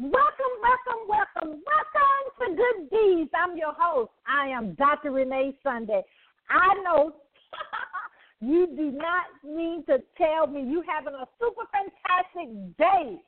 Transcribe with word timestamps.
Welcome, 0.00 0.54
welcome, 0.62 1.08
welcome, 1.08 1.62
welcome 1.66 2.24
to 2.38 2.54
Good 2.54 2.88
Deeds. 2.88 3.30
I'm 3.34 3.56
your 3.56 3.74
host. 3.76 4.12
I 4.28 4.46
am 4.46 4.74
Dr. 4.74 5.10
Renee 5.10 5.56
Sunday. 5.60 6.02
I 6.48 6.72
know 6.84 7.16
you 8.40 8.68
do 8.76 8.92
not 8.92 9.26
need 9.42 9.86
to 9.86 9.98
tell 10.16 10.46
me 10.46 10.62
you 10.62 10.84
having 10.86 11.14
a 11.14 11.26
super 11.40 11.66
fantastic 11.74 12.46
day, 12.78 13.18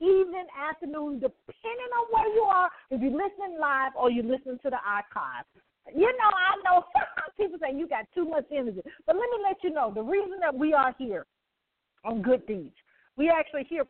evening, 0.00 0.50
afternoon, 0.68 1.20
depending 1.20 1.90
on 1.94 2.06
where 2.10 2.34
you 2.34 2.42
are, 2.42 2.70
if 2.90 3.00
you're 3.00 3.12
listening 3.12 3.60
live 3.60 3.92
or 3.96 4.10
you're 4.10 4.24
listening 4.24 4.58
to 4.64 4.70
the 4.70 4.82
archive. 4.82 5.46
You 5.94 6.10
know, 6.10 6.30
I 6.34 6.58
know 6.64 6.84
people 7.38 7.60
say 7.62 7.78
you 7.78 7.86
got 7.86 8.06
too 8.16 8.24
much 8.24 8.46
energy, 8.50 8.82
but 9.06 9.14
let 9.14 9.30
me 9.30 9.38
let 9.46 9.62
you 9.62 9.70
know 9.70 9.92
the 9.94 10.02
reason 10.02 10.40
that 10.40 10.58
we 10.58 10.74
are 10.74 10.92
here 10.98 11.24
on 12.04 12.20
Good 12.20 12.44
Deeds. 12.48 12.74
We 13.16 13.30
actually 13.30 13.62
here 13.70 13.84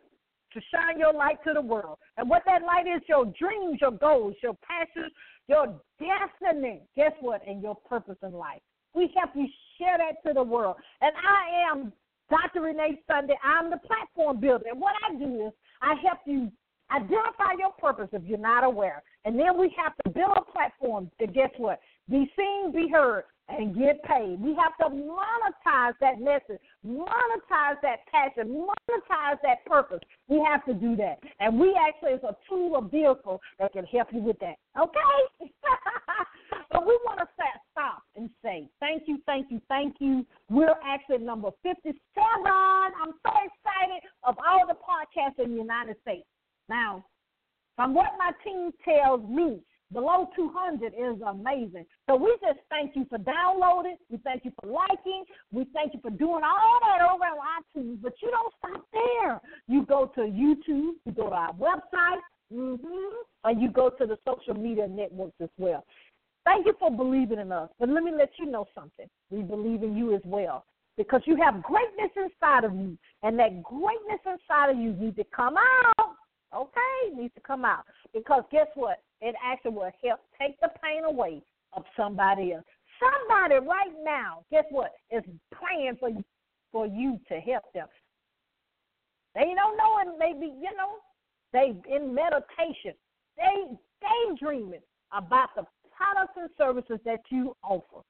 to 0.57 0.63
shine 0.73 0.99
your 0.99 1.13
light 1.13 1.37
to 1.47 1.53
the 1.53 1.61
world. 1.61 1.99
And 2.17 2.29
what 2.29 2.43
that 2.47 2.63
light 2.63 2.87
is, 2.87 3.03
your 3.09 3.27
dreams, 3.39 3.79
your 3.81 3.93
goals, 3.93 4.35
your 4.43 4.57
passions, 4.67 5.13
your 5.49 5.79
destiny. 6.01 6.83
Guess 6.97 7.13
what? 7.21 7.47
And 7.47 7.63
your 7.63 7.77
purpose 7.77 8.17
in 8.23 8.33
life. 8.33 8.63
We 8.95 9.11
help 9.17 9.31
you 9.35 9.47
share 9.79 9.99
that 9.99 10.27
to 10.27 10.35
the 10.35 10.43
world. 10.43 10.77
And 11.03 11.13
I 11.17 11.71
am 11.71 11.93
Dr. 12.31 12.63
Renee 12.63 13.03
Sunday. 13.07 13.37
I'm 13.45 13.71
the 13.71 13.77
platform 13.77 14.41
builder. 14.41 14.65
And 14.71 14.81
what 14.81 14.95
I 15.09 15.15
do 15.15 15.49
is 15.49 15.53
I 15.83 15.95
help 16.03 16.21
you 16.25 16.51
identify 16.91 17.53
your 17.59 17.73
purpose 17.79 18.09
if 18.13 18.23
you're 18.25 18.39
not 18.39 18.65
aware. 18.65 19.03
And 19.25 19.39
then 19.39 19.59
we 19.59 19.75
have 19.77 19.93
to 20.05 20.11
build 20.11 20.37
a 20.37 20.53
platform 20.53 21.11
to 21.21 21.27
guess 21.27 21.51
what? 21.59 21.81
Be 22.09 22.31
seen, 22.37 22.73
be 22.73 22.89
heard, 22.91 23.25
and 23.49 23.77
get 23.77 24.03
paid. 24.03 24.41
We 24.41 24.57
have 24.57 24.77
to 24.81 24.95
monetize 24.95 25.95
that 26.01 26.21
message, 26.21 26.61
monetize 26.87 27.81
that 27.83 28.07
passion, 28.11 28.67
monetize 28.67 29.39
that 29.43 29.65
purpose. 29.67 30.01
We 30.29 30.45
have 30.49 30.65
to 30.67 30.75
do 30.75 30.97
that. 30.97 31.19
And 31.39 31.59
we 31.59 31.79
actually 31.89 32.13
is 32.13 32.25
a 32.25 32.37
tool, 32.49 32.77
a 32.77 32.89
vehicle 32.89 33.41
that 33.59 33.73
can 33.73 33.85
help 33.85 34.09
you 34.13 34.21
with 34.21 34.39
that. 34.41 34.57
Okay? 34.81 35.51
but 36.73 36.87
we 36.87 36.99
want 37.05 37.21
to 37.21 37.27
stop 37.77 38.03
and 38.17 38.31
say 38.43 38.69
thank 38.81 39.03
you, 39.07 39.19
thank 39.27 39.51
you, 39.51 39.61
thank 39.69 39.97
you. 40.01 40.25
We're 40.49 40.75
actually 40.85 41.19
number 41.19 41.51
57. 41.63 41.95
I'm 42.17 43.13
so 43.25 43.31
excited 43.31 44.03
of 44.25 44.37
all 44.47 44.67
the 44.67 44.75
podcasts 44.75 45.43
in 45.45 45.53
the 45.53 45.59
United 45.59 45.97
States. 46.03 46.27
Now, 46.69 47.05
from 47.77 47.95
what 47.95 48.13
my 48.19 48.33
team 48.43 48.73
tells 48.85 49.21
me, 49.29 49.61
below 49.93 50.29
200 50.35 50.93
is 50.93 51.21
amazing. 51.27 51.87
So 52.09 52.17
we 52.17 52.37
just 52.41 52.61
thank 52.71 52.97
you 52.97 53.07
for 53.09 53.19
downloading. 53.19 53.97
We 54.11 54.19
thank 54.19 54.45
you 54.45 54.53
for 54.61 54.71
liking. 54.71 55.25
We 55.53 55.67
thank 55.73 55.95
you 55.95 56.01
for 56.01 56.11
doing 56.11 56.43
all 56.45 56.81
that 56.83 57.07
over 57.09 57.25
on 57.25 57.63
iTunes. 57.63 58.03
But 58.03 58.15
you 58.23 58.31
don't 58.31 58.53
stop 58.59 58.87
there. 58.93 59.41
You 59.69 59.87
go 59.87 60.11
to 60.15 60.21
YouTube, 60.21 60.95
you 61.05 61.13
go 61.15 61.29
to 61.29 61.35
our 61.35 61.53
website, 61.55 62.21
mm-hmm, 62.53 63.15
and 63.45 63.61
you 63.61 63.71
go 63.71 63.91
to 63.91 64.07
the 64.07 64.19
social 64.27 64.61
media 64.61 64.89
networks 64.89 65.37
as 65.41 65.51
well. 65.59 65.85
Thank 66.45 66.67
you 66.67 66.75
for 66.79 66.91
believing 66.91 67.41
in 67.41 67.51
us. 67.51 67.69
But 67.79 67.89
let 67.89 68.05
me 68.05 68.13
let 68.17 68.31
you 68.39 68.47
know 68.47 68.67
something. 68.75 69.07
We 69.31 69.43
believe 69.43 69.83
in 69.83 69.97
you 69.97 70.15
as 70.15 70.23
well. 70.25 70.65
Because 70.97 71.21
you 71.27 71.37
have 71.37 71.63
greatness 71.63 72.11
inside 72.17 72.65
of 72.65 72.73
you, 72.73 72.97
and 73.23 73.39
that 73.39 73.63
greatness 73.63 74.21
inside 74.25 74.71
of 74.71 74.79
you 74.79 74.93
needs 74.93 75.17
to 75.17 75.25
come 75.25 75.57
out. 75.59 76.17
Okay, 76.57 77.15
needs 77.15 77.35
to 77.35 77.41
come 77.41 77.65
out. 77.65 77.85
Because 78.15 78.45
guess 78.51 78.69
what? 78.75 79.03
It 79.21 79.35
actually 79.45 79.73
will 79.73 79.91
help 80.03 80.21
take 80.41 80.59
the 80.61 80.71
pain 80.83 81.05
away 81.05 81.43
of 81.75 81.85
somebody 81.97 82.55
else. 82.55 82.65
Somebody 82.99 83.57
right 83.57 83.93
now, 84.03 84.45
guess 84.51 84.65
what, 84.71 84.93
is 85.11 85.23
praying 85.53 85.97
for 86.01 86.11
for 86.73 86.87
you 86.87 87.19
to 87.29 87.41
help 87.41 87.65
them. 87.75 87.87
They 89.35 89.53
don't 89.55 89.77
know 89.77 89.99
it 90.01 90.09
maybe, 90.19 90.47
you 90.47 90.73
know, 90.77 90.97
they 91.53 91.77
in 91.95 92.15
meditation. 92.15 92.95
They 93.37 93.77
daydreaming 94.01 94.81
about 95.13 95.51
the 95.57 95.65
products 95.93 96.35
and 96.37 96.51
services 96.57 96.99
that 97.05 97.21
you 97.31 97.55
offer. 97.63 98.03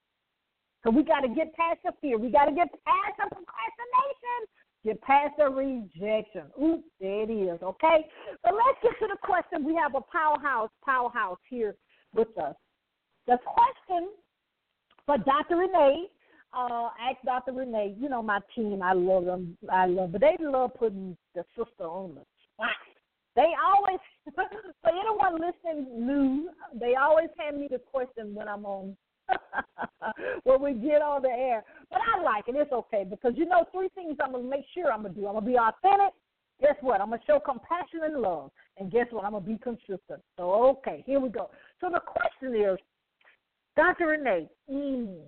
So 0.83 0.91
we 0.91 1.03
got 1.03 1.21
to 1.21 1.27
get 1.27 1.53
past 1.55 1.79
the 1.83 1.91
fear. 2.01 2.17
We 2.17 2.31
got 2.31 2.45
to 2.45 2.55
get 2.55 2.71
past 2.71 3.15
the 3.17 3.27
procrastination. 3.27 4.39
Get 4.87 5.01
past 5.01 5.33
the 5.37 5.49
rejection. 5.49 6.43
Ooh, 6.57 6.81
there 7.01 7.23
it 7.23 7.29
is. 7.29 7.61
Okay. 7.61 8.07
But 8.41 8.53
let's 8.53 8.79
get 8.81 8.93
to 9.01 9.07
the 9.13 9.17
question. 9.21 9.65
We 9.65 9.75
have 9.75 9.95
a 9.95 10.01
powerhouse, 10.01 10.69
powerhouse 10.85 11.39
here 11.49 11.75
with 12.15 12.29
us. 12.37 12.55
The 13.27 13.37
question 13.45 14.11
for 15.05 15.17
Dr. 15.17 15.57
Renee, 15.57 16.05
uh, 16.57 16.87
ask 17.05 17.17
Dr. 17.25 17.51
Renee. 17.51 17.97
You 17.99 18.07
know 18.07 18.23
my 18.23 18.39
team. 18.55 18.81
I 18.81 18.93
love 18.93 19.25
them. 19.25 19.57
I 19.69 19.87
love, 19.87 20.13
but 20.13 20.21
they 20.21 20.37
love 20.39 20.71
putting 20.79 21.17
the 21.35 21.43
sister 21.57 21.83
on 21.83 22.15
the 22.15 22.21
spot. 22.53 22.69
They 23.35 23.51
always, 23.61 23.99
for 24.35 24.89
anyone 24.89 25.33
listening 25.33 26.07
new, 26.07 26.49
they 26.79 26.95
always 26.95 27.27
hand 27.37 27.59
me 27.59 27.67
the 27.69 27.79
question 27.79 28.33
when 28.33 28.47
I'm 28.47 28.65
on 28.65 28.95
when 30.43 30.61
we 30.61 30.73
get 30.75 31.01
on 31.01 31.23
the 31.23 31.29
air. 31.29 31.65
But 31.89 32.01
I 32.01 32.21
like 32.21 32.47
it. 32.47 32.55
It's 32.55 32.71
okay 32.71 33.05
because 33.09 33.33
you 33.35 33.45
know 33.45 33.65
three 33.71 33.89
things 33.95 34.17
I'm 34.23 34.33
gonna 34.33 34.43
make 34.43 34.65
sure 34.73 34.91
I'm 34.91 35.03
gonna 35.03 35.13
do. 35.13 35.27
I'm 35.27 35.35
gonna 35.35 35.45
be 35.45 35.57
authentic. 35.57 36.13
Guess 36.59 36.75
what? 36.81 37.01
I'm 37.01 37.09
gonna 37.09 37.21
show 37.25 37.39
compassion 37.39 38.01
and 38.03 38.21
love. 38.21 38.51
And 38.77 38.91
guess 38.91 39.07
what? 39.11 39.25
I'm 39.25 39.31
gonna 39.31 39.45
be 39.45 39.57
consistent. 39.57 40.21
So 40.37 40.51
okay, 40.77 41.03
here 41.05 41.19
we 41.19 41.29
go. 41.29 41.49
So 41.79 41.89
the 41.89 42.01
question 42.01 42.55
is, 42.59 42.77
Dr. 43.75 44.07
Renee, 44.07 44.49
mm, 44.69 45.19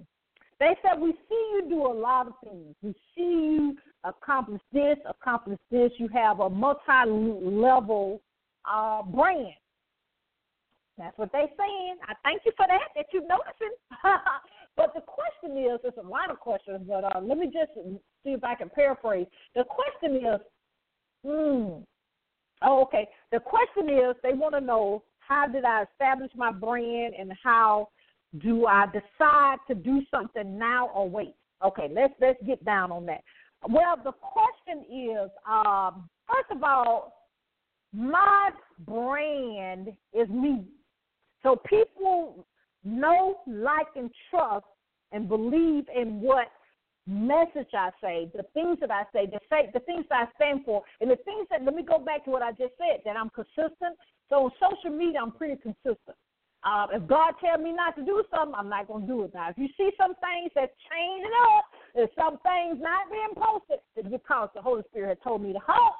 they 0.60 0.76
said 0.82 1.00
we 1.00 1.14
see 1.30 1.52
you 1.54 1.66
do 1.70 1.86
a 1.86 1.94
lot 1.94 2.28
of 2.28 2.34
things. 2.44 2.76
We 2.82 2.94
see 3.16 3.22
you 3.22 3.78
accomplish 4.04 4.62
this, 4.74 4.98
accomplish 5.08 5.60
this. 5.72 5.92
You 5.98 6.10
have 6.10 6.40
a 6.42 6.50
multi-level 6.50 8.22
uh, 8.70 9.04
brand. 9.04 9.54
That's 10.98 11.18
what 11.18 11.32
they're 11.32 11.48
saying. 11.58 11.96
I 12.08 12.14
thank 12.24 12.42
you 12.46 12.52
for 12.58 12.66
that, 12.68 12.90
that 12.96 13.06
you're 13.14 13.22
noticing. 13.22 13.74
but 14.80 14.94
the 14.94 15.02
question 15.02 15.58
is, 15.58 15.78
there's 15.82 15.94
a 16.02 16.08
lot 16.08 16.32
of 16.32 16.40
questions, 16.40 16.80
but 16.88 17.04
uh, 17.04 17.20
let 17.22 17.38
me 17.38 17.48
just 17.48 17.72
see 18.24 18.30
if 18.32 18.46
I 18.46 18.56
can 18.56 18.70
paraphrase. 18.70 19.28
The 19.54 19.66
question 19.66 20.16
is, 20.16 20.40
hmm, 21.26 21.84
oh, 22.62 22.82
okay. 22.84 23.10
The 23.34 23.42
question 23.42 23.90
is, 23.90 24.16
they 24.24 24.32
want 24.32 24.56
to 24.56 24.62
know 24.62 25.04
how 25.20 25.48
did 25.48 25.66
I 25.66 25.84
establish 25.84 26.32
my 26.34 26.54
brand 26.54 27.14
and 27.20 27.34
how 27.44 27.90
do 28.42 28.68
I 28.68 28.86
decide 28.86 29.58
to 29.68 29.76
do 29.76 30.02
something 30.10 30.58
now 30.58 30.88
or 30.96 31.10
wait? 31.10 31.36
Okay, 31.62 31.90
let's 31.94 32.14
let's 32.22 32.42
get 32.48 32.64
down 32.64 32.90
on 32.90 33.06
that. 33.08 33.22
Well, 33.68 33.98
the 34.02 34.14
question 34.14 34.86
is, 34.90 35.30
um, 35.46 36.10
first 36.26 36.52
of 36.52 36.64
all, 36.64 37.28
my 37.92 38.52
brand 38.88 39.90
is 40.14 40.30
me. 40.30 40.64
So 41.44 41.58
people 41.70 42.46
know, 42.90 43.40
like, 43.48 43.88
and 43.96 44.10
trust 44.30 44.66
and 45.12 45.28
believe 45.28 45.86
in 45.96 46.22
what 46.22 46.48
message 47.08 47.74
I 47.74 47.90
say, 48.02 48.30
the 48.36 48.44
things 48.54 48.78
that 48.82 48.92
I 48.92 49.04
say, 49.12 49.26
the 49.26 49.40
say, 49.50 49.70
the 49.74 49.80
things 49.82 50.06
that 50.10 50.28
I 50.28 50.32
stand 50.36 50.62
for, 50.66 50.84
and 51.02 51.10
the 51.10 51.18
things 51.26 51.48
that. 51.50 51.64
Let 51.64 51.74
me 51.74 51.84
go 51.84 52.00
back 52.00 52.26
to 52.26 52.32
what 52.32 52.42
I 52.42 52.52
just 52.52 52.74
said. 52.78 53.02
That 53.06 53.18
I'm 53.18 53.30
consistent. 53.30 53.98
So 54.30 54.46
on 54.46 54.52
social 54.62 54.96
media, 54.96 55.20
I'm 55.22 55.32
pretty 55.32 55.56
consistent. 55.62 56.18
Uh, 56.64 56.88
if 56.92 57.08
God 57.08 57.34
tell 57.44 57.58
me 57.58 57.72
not 57.72 57.96
to 57.96 58.04
do 58.04 58.22
something, 58.30 58.54
I'm 58.56 58.70
not 58.70 58.88
going 58.88 59.08
to 59.08 59.08
do 59.08 59.24
it. 59.24 59.34
Now, 59.34 59.50
if 59.50 59.58
you 59.58 59.68
see 59.78 59.92
some 59.98 60.14
things 60.20 60.52
that's 60.54 60.74
changing 60.92 61.32
up, 61.56 61.66
there's 61.96 62.10
some 62.20 62.38
things 62.44 62.78
not 62.82 63.10
being 63.10 63.34
posted, 63.34 63.80
it's 63.96 64.10
because 64.10 64.50
the 64.54 64.62
Holy 64.62 64.84
Spirit 64.90 65.10
had 65.10 65.24
told 65.24 65.42
me 65.42 65.54
to 65.54 65.60
halt 65.66 65.96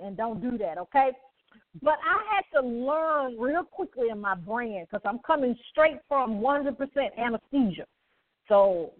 and 0.00 0.16
don't 0.16 0.40
do 0.40 0.56
that. 0.58 0.78
Okay. 0.78 1.10
But 1.82 1.98
I 2.04 2.22
had 2.34 2.60
to 2.60 2.66
learn 2.66 3.38
real 3.38 3.64
quickly 3.64 4.08
in 4.10 4.20
my 4.20 4.34
brand 4.34 4.86
because 4.88 5.02
I'm 5.04 5.18
coming 5.20 5.56
straight 5.70 5.98
from 6.08 6.40
100% 6.40 6.76
anesthesia. 7.18 7.86
So, 8.48 8.92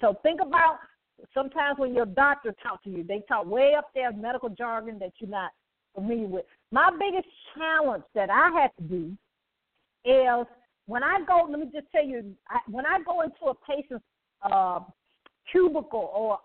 so 0.00 0.18
think 0.22 0.40
about 0.40 0.78
sometimes 1.34 1.78
when 1.78 1.94
your 1.94 2.06
doctor 2.06 2.54
talk 2.62 2.82
to 2.84 2.90
you, 2.90 3.04
they 3.04 3.22
talk 3.28 3.46
way 3.46 3.74
up 3.76 3.90
there 3.94 4.12
medical 4.12 4.48
jargon 4.48 4.98
that 4.98 5.12
you're 5.18 5.30
not 5.30 5.50
familiar 5.94 6.26
with. 6.26 6.44
My 6.72 6.90
biggest 6.98 7.28
challenge 7.56 8.04
that 8.14 8.30
I 8.30 8.50
had 8.60 8.70
to 8.78 8.82
do 8.82 9.16
is 10.04 10.46
when 10.86 11.02
I 11.02 11.18
go. 11.26 11.46
Let 11.48 11.58
me 11.58 11.66
just 11.72 11.90
tell 11.92 12.04
you, 12.04 12.34
I, 12.48 12.58
when 12.70 12.86
I 12.86 12.98
go 13.04 13.22
into 13.22 13.46
a 13.46 13.54
patient's 13.54 14.04
uh, 14.42 14.80
cubicle 15.50 16.10
or 16.14 16.38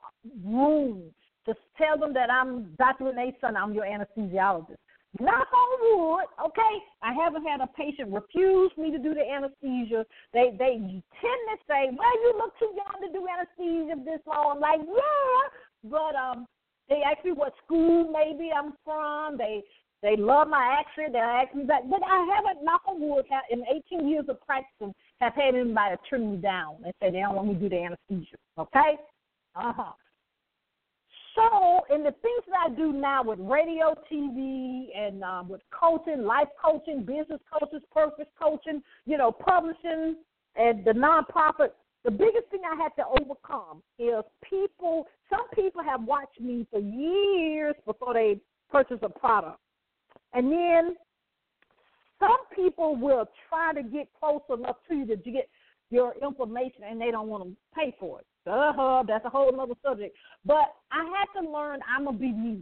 room 0.43 1.03
to 1.45 1.53
tell 1.77 1.97
them 1.97 2.13
that 2.13 2.29
I'm 2.29 2.73
Dr. 2.77 3.05
Renee 3.05 3.35
I'm 3.43 3.73
your 3.73 3.85
anesthesiologist. 3.85 4.77
Knock 5.19 5.47
on 5.51 5.69
wood, 5.81 6.25
okay? 6.45 6.75
I 7.01 7.13
haven't 7.13 7.43
had 7.43 7.59
a 7.59 7.67
patient 7.67 8.13
refuse 8.13 8.71
me 8.77 8.91
to 8.91 8.97
do 8.97 9.13
the 9.13 9.27
anesthesia. 9.27 10.05
They 10.33 10.55
they 10.57 10.77
tend 10.79 11.41
to 11.51 11.57
say, 11.67 11.89
"Well, 11.91 12.15
you 12.23 12.33
look 12.37 12.57
too 12.57 12.71
young 12.73 13.01
to 13.03 13.11
do 13.11 13.27
anesthesia 13.27 14.01
this 14.05 14.21
long." 14.25 14.55
I'm 14.55 14.59
like, 14.61 14.79
"Yeah," 14.87 15.89
but 15.91 16.15
um, 16.15 16.47
they 16.87 17.03
ask 17.03 17.25
me 17.25 17.33
what 17.33 17.53
school 17.65 18.09
maybe 18.09 18.51
I'm 18.55 18.73
from. 18.85 19.37
They 19.37 19.63
they 20.01 20.15
love 20.15 20.47
my 20.47 20.79
accent. 20.79 21.13
They 21.13 21.19
ask 21.19 21.53
me 21.53 21.65
that, 21.67 21.89
but 21.89 22.01
I 22.03 22.25
haven't 22.35 22.63
knock 22.63 22.81
on 22.87 23.01
wood 23.01 23.25
in 23.51 23.63
18 23.91 24.07
years 24.07 24.25
of 24.29 24.39
practicing 24.45 24.93
have 25.19 25.35
had 25.35 25.55
anybody 25.55 25.95
turn 26.09 26.31
me 26.31 26.37
down 26.37 26.77
and 26.83 26.93
say 26.99 27.11
they 27.11 27.19
don't 27.19 27.35
want 27.35 27.49
me 27.49 27.53
to 27.53 27.59
do 27.59 27.69
the 27.69 27.83
anesthesia. 27.83 28.37
Okay? 28.57 28.97
Uh 29.55 29.73
huh. 29.73 29.91
So, 31.35 31.81
in 31.93 32.03
the 32.03 32.11
things 32.11 32.43
that 32.47 32.71
I 32.71 32.75
do 32.75 32.91
now 32.91 33.23
with 33.23 33.39
radio, 33.39 33.95
TV, 34.11 34.87
and 34.95 35.23
um, 35.23 35.47
with 35.47 35.61
coaching, 35.71 36.23
life 36.23 36.49
coaching, 36.61 37.05
business 37.05 37.39
coaches, 37.51 37.81
purpose 37.93 38.27
coaching, 38.41 38.81
you 39.05 39.17
know, 39.17 39.31
publishing, 39.31 40.17
and 40.55 40.83
the 40.83 40.91
nonprofit, 40.91 41.69
the 42.03 42.11
biggest 42.11 42.49
thing 42.49 42.61
I 42.69 42.75
had 42.75 42.89
to 42.97 43.03
overcome 43.21 43.81
is 43.97 44.23
people. 44.43 45.07
Some 45.29 45.47
people 45.53 45.81
have 45.83 46.03
watched 46.03 46.41
me 46.41 46.67
for 46.69 46.79
years 46.79 47.75
before 47.85 48.13
they 48.13 48.41
purchase 48.69 48.99
a 49.01 49.09
product, 49.09 49.59
and 50.33 50.51
then 50.51 50.95
some 52.19 52.45
people 52.53 52.95
will 52.95 53.25
try 53.47 53.73
to 53.73 53.83
get 53.83 54.09
close 54.19 54.41
enough 54.49 54.77
to 54.89 54.95
you 54.95 55.05
to 55.05 55.15
get 55.15 55.49
your 55.89 56.13
information, 56.21 56.83
and 56.89 56.99
they 56.99 57.11
don't 57.11 57.27
want 57.27 57.43
to 57.43 57.55
pay 57.73 57.95
for 57.99 58.19
it. 58.19 58.25
Uh-huh, 58.47 59.03
that's 59.07 59.25
a 59.25 59.29
whole 59.29 59.59
other 59.59 59.73
subject. 59.85 60.15
But 60.45 60.73
I 60.91 61.05
had 61.05 61.41
to 61.41 61.49
learn 61.49 61.79
I'm 61.87 62.05
gonna 62.05 62.17
be 62.17 62.31
me. 62.31 62.61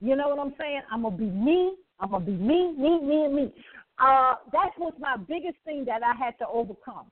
You 0.00 0.16
know 0.16 0.28
what 0.28 0.38
I'm 0.38 0.54
saying? 0.58 0.82
I'm 0.90 1.02
gonna 1.02 1.16
be 1.16 1.26
me. 1.26 1.74
I'm 2.00 2.10
gonna 2.10 2.24
be 2.24 2.32
me, 2.32 2.72
me, 2.72 3.00
me, 3.00 3.24
and 3.24 3.34
me. 3.34 3.52
Uh, 3.98 4.36
that 4.52 4.70
was 4.78 4.94
my 4.98 5.16
biggest 5.16 5.56
thing 5.64 5.84
that 5.84 6.02
I 6.02 6.14
had 6.14 6.38
to 6.38 6.46
overcome, 6.48 7.10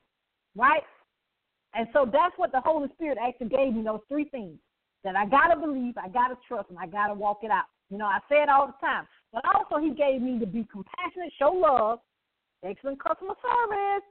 right? 0.54 0.82
And 1.74 1.88
so 1.92 2.08
that's 2.10 2.32
what 2.38 2.52
the 2.52 2.60
Holy 2.60 2.88
Spirit 2.94 3.18
actually 3.20 3.48
gave 3.48 3.74
me 3.74 3.82
those 3.82 4.00
three 4.08 4.24
things 4.26 4.56
that 5.04 5.16
I 5.16 5.26
gotta 5.26 5.58
believe, 5.58 5.98
I 5.98 6.08
gotta 6.08 6.38
trust, 6.48 6.70
and 6.70 6.78
I 6.78 6.86
gotta 6.86 7.14
walk 7.14 7.40
it 7.42 7.50
out. 7.50 7.64
You 7.90 7.98
know, 7.98 8.06
I 8.06 8.18
say 8.28 8.42
it 8.42 8.48
all 8.48 8.66
the 8.66 8.86
time. 8.86 9.06
But 9.32 9.44
also, 9.54 9.84
He 9.84 9.90
gave 9.90 10.22
me 10.22 10.38
to 10.38 10.46
be 10.46 10.66
compassionate, 10.72 11.32
show 11.38 11.50
love, 11.52 11.98
excellent 12.64 13.02
customer 13.02 13.34
service, 13.42 14.04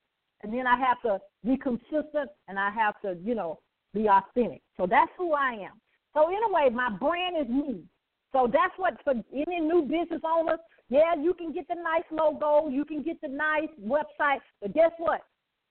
and 0.44 0.54
then 0.54 0.68
I 0.68 0.78
have 0.78 1.02
to 1.04 1.20
be 1.44 1.58
consistent, 1.58 2.30
and 2.48 2.60
I 2.60 2.70
have 2.70 3.00
to, 3.02 3.18
you 3.24 3.36
know, 3.36 3.60
be 3.96 4.08
authentic. 4.08 4.62
So 4.78 4.86
that's 4.86 5.12
who 5.18 5.34
I 5.34 5.54
am. 5.54 5.82
So 6.14 6.28
anyway, 6.28 6.70
my 6.74 6.90
brand 6.90 7.38
is 7.42 7.50
me. 7.50 7.84
So 8.32 8.50
that's 8.52 8.74
what 8.78 8.96
for 9.04 9.14
any 9.34 9.60
new 9.62 9.82
business 9.84 10.22
owners. 10.24 10.60
Yeah, 10.90 11.16
you 11.20 11.34
can 11.34 11.52
get 11.52 11.68
the 11.68 11.76
nice 11.76 12.04
logo, 12.12 12.70
you 12.70 12.86
can 12.86 13.02
get 13.02 13.20
the 13.22 13.28
nice 13.28 13.70
website, 13.84 14.40
but 14.62 14.74
guess 14.74 14.92
what? 14.98 15.22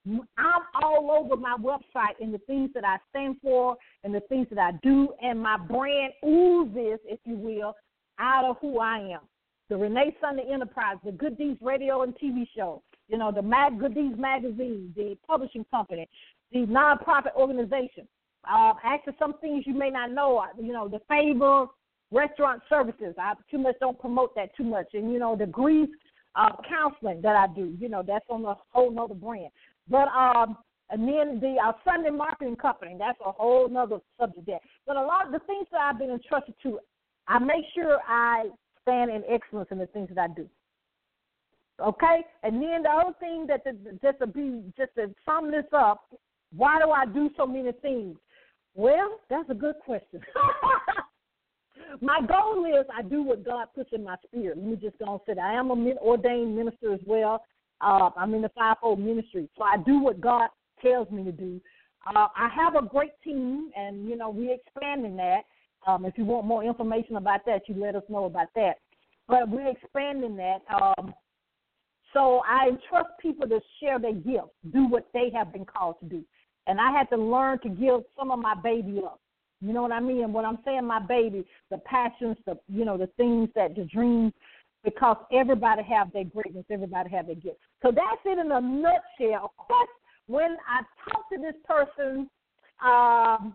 I'm 0.07 0.63
all 0.83 1.11
over 1.13 1.37
my 1.37 1.57
website 1.59 2.21
and 2.21 2.35
the 2.35 2.39
things 2.47 2.71
that 2.75 2.85
I 2.85 2.97
stand 3.11 3.37
for 3.43 3.77
and 4.03 4.15
the 4.15 4.21
things 4.29 4.49
that 4.51 4.59
I 4.59 4.73
do, 4.83 5.11
and 5.23 5.41
my 5.41 5.57
brand 5.57 6.13
oozes, 6.25 6.99
if 7.07 7.21
you 7.25 7.37
will, 7.37 7.75
out 8.19 8.45
of 8.45 8.57
who 8.61 8.81
I 8.81 8.99
am. 8.99 9.21
The 9.71 9.77
Renee 9.77 10.15
Sunday 10.21 10.45
Enterprise, 10.53 10.97
the 11.05 11.13
Good 11.13 11.39
Deeds 11.39 11.59
Radio 11.63 12.03
and 12.03 12.15
TV 12.17 12.47
show, 12.55 12.83
you 13.09 13.17
know, 13.17 13.33
the 13.33 13.41
Mag 13.41 13.79
Good 13.79 13.95
Deeds 13.95 14.19
magazine, 14.19 14.93
the 14.95 15.17
publishing 15.27 15.65
company, 15.71 16.09
the 16.55 16.61
nonprofit 16.61 17.35
organization. 17.37 18.09
Uh, 18.51 18.73
actually, 18.83 19.15
some 19.19 19.35
things 19.41 19.65
you 19.67 19.75
may 19.75 19.91
not 19.91 20.13
know, 20.13 20.43
you 20.59 20.73
know, 20.73 20.89
the 20.89 21.01
favor 21.09 21.67
restaurant 22.11 22.63
services. 22.69 23.15
I 23.19 23.35
too 23.51 23.59
much 23.59 23.75
don't 23.81 23.99
promote 23.99 24.35
that 24.37 24.57
too 24.57 24.65
much, 24.65 24.87
and 24.95 25.13
you 25.13 25.19
know, 25.19 25.37
the 25.37 25.47
grief 25.47 25.89
uh, 26.37 26.51
counseling 26.69 27.21
that 27.23 27.37
I 27.37 27.47
do. 27.53 27.75
You 27.79 27.89
know, 27.89 28.03
that's 28.07 28.25
on 28.31 28.45
a 28.45 28.55
whole 28.71 28.91
nother 28.91 29.15
brand. 29.15 29.49
But 29.89 30.09
um, 30.09 30.57
and 30.91 31.09
then 31.09 31.41
the 31.41 31.57
uh, 31.63 31.73
Sunday 31.85 32.11
marketing 32.11 32.57
company. 32.57 32.95
That's 32.99 33.19
a 33.27 33.33
whole 33.33 33.69
nother 33.69 33.99
subject 34.19 34.47
there. 34.47 34.61
But 34.87 34.97
a 34.97 35.03
lot 35.03 35.27
of 35.27 35.33
the 35.33 35.41
things 35.41 35.67
that 35.73 35.81
I've 35.81 35.99
been 35.99 36.11
entrusted 36.11 36.55
to, 36.63 36.79
I 37.27 37.39
make 37.39 37.65
sure 37.75 37.99
I 38.07 38.51
stand 38.83 39.11
in 39.11 39.23
excellence 39.29 39.69
in 39.73 39.79
the 39.79 39.87
things 39.87 40.11
that 40.15 40.31
I 40.31 40.33
do. 40.35 40.49
Okay, 41.81 42.25
and 42.45 42.63
then 42.63 42.85
the 42.85 42.89
other 42.89 43.15
thing 43.19 43.47
that 43.49 43.65
the, 43.65 43.99
just 44.01 44.21
to 44.21 44.29
be 44.29 44.63
just 44.77 44.95
to 44.95 45.13
sum 45.25 45.51
this 45.51 45.65
up, 45.73 46.05
why 46.57 46.79
do 46.79 46.91
I 46.91 47.07
do 47.07 47.31
so 47.37 47.47
many 47.47 47.73
things? 47.83 48.17
Well, 48.75 49.21
that's 49.31 49.49
a 49.51 49.55
good 49.55 49.77
question. 49.85 50.21
my 52.01 52.21
goal 52.27 52.67
is 52.67 52.87
I 52.97 53.03
do 53.03 53.23
what 53.23 53.45
God 53.45 53.69
puts 53.75 53.91
in 53.93 54.05
my 54.05 54.17
spirit. 54.27 54.59
Let 54.59 54.67
me 54.67 54.77
just 54.77 54.99
go 54.99 55.13
and 55.13 55.21
say. 55.27 55.41
I 55.41 55.55
am 55.55 55.71
an 55.71 55.95
ordained 56.01 56.57
minister 56.57 56.93
as 56.93 57.01
well. 57.07 57.43
Uh, 57.81 58.11
I'm 58.17 58.35
in 58.35 58.43
the 58.43 58.51
fivefold 58.51 59.01
ministry, 59.01 59.49
so 59.57 59.65
I 59.65 59.77
do 59.85 60.01
what 60.01 60.21
God 60.21 60.49
tells 60.83 61.11
me 61.11 61.25
to 61.25 61.33
do. 61.33 61.61
Uh, 62.07 62.29
I 62.37 62.49
have 62.55 62.77
a 62.77 62.87
great 62.87 63.13
team, 63.23 63.71
and 63.77 64.09
you 64.09 64.17
know 64.17 64.31
we're 64.31 64.55
expanding 64.55 65.17
that. 65.17 65.43
Um, 65.87 66.05
if 66.05 66.17
you 66.17 66.25
want 66.25 66.47
more 66.47 66.65
information 66.65 67.17
about 67.17 67.45
that, 67.47 67.63
you 67.69 67.75
let 67.75 67.95
us 67.95 68.03
know 68.09 68.25
about 68.25 68.49
that. 68.55 68.75
But 69.29 69.49
we're 69.49 69.69
expanding 69.69 70.37
that. 70.37 70.59
Um, 70.73 71.15
so 72.13 72.43
I 72.49 72.69
entrust 72.69 73.11
people 73.21 73.49
to 73.49 73.61
share 73.81 73.99
their 73.99 74.13
gifts, 74.13 74.55
do 74.73 74.87
what 74.89 75.09
they 75.13 75.31
have 75.35 75.53
been 75.53 75.65
called 75.65 75.97
to 76.01 76.07
do 76.07 76.25
and 76.67 76.81
I 76.81 76.91
had 76.91 77.09
to 77.11 77.17
learn 77.17 77.59
to 77.61 77.69
give 77.69 78.01
some 78.19 78.31
of 78.31 78.39
my 78.39 78.55
baby 78.55 79.01
up. 79.05 79.21
You 79.61 79.73
know 79.73 79.83
what 79.83 79.93
I 79.93 80.01
mean? 80.01 80.33
When 80.33 80.45
I'm 80.45 80.59
saying 80.65 80.85
my 80.85 80.99
baby, 81.01 81.47
the 81.71 81.79
passions, 81.79 82.37
the 82.47 82.59
you 82.69 82.85
know, 82.85 82.99
the 82.99 83.09
things 83.17 83.49
that 83.55 83.75
the 83.75 83.85
dreams, 83.85 84.33
because 84.83 85.17
everybody 85.33 85.83
have 85.83 86.13
their 86.13 86.25
greatness, 86.25 86.65
everybody 86.71 87.11
have 87.11 87.27
their 87.27 87.37
gifts. 87.37 87.61
So 87.83 87.91
that's 87.91 88.21
it 88.25 88.39
in 88.39 88.53
a 88.53 88.61
nutshell. 88.61 89.45
Of 89.45 89.57
course, 89.57 89.89
when 90.27 90.57
I 90.69 90.83
talk 91.09 91.29
to 91.31 91.39
this 91.39 91.55
person, 91.67 92.29
um, 92.85 93.55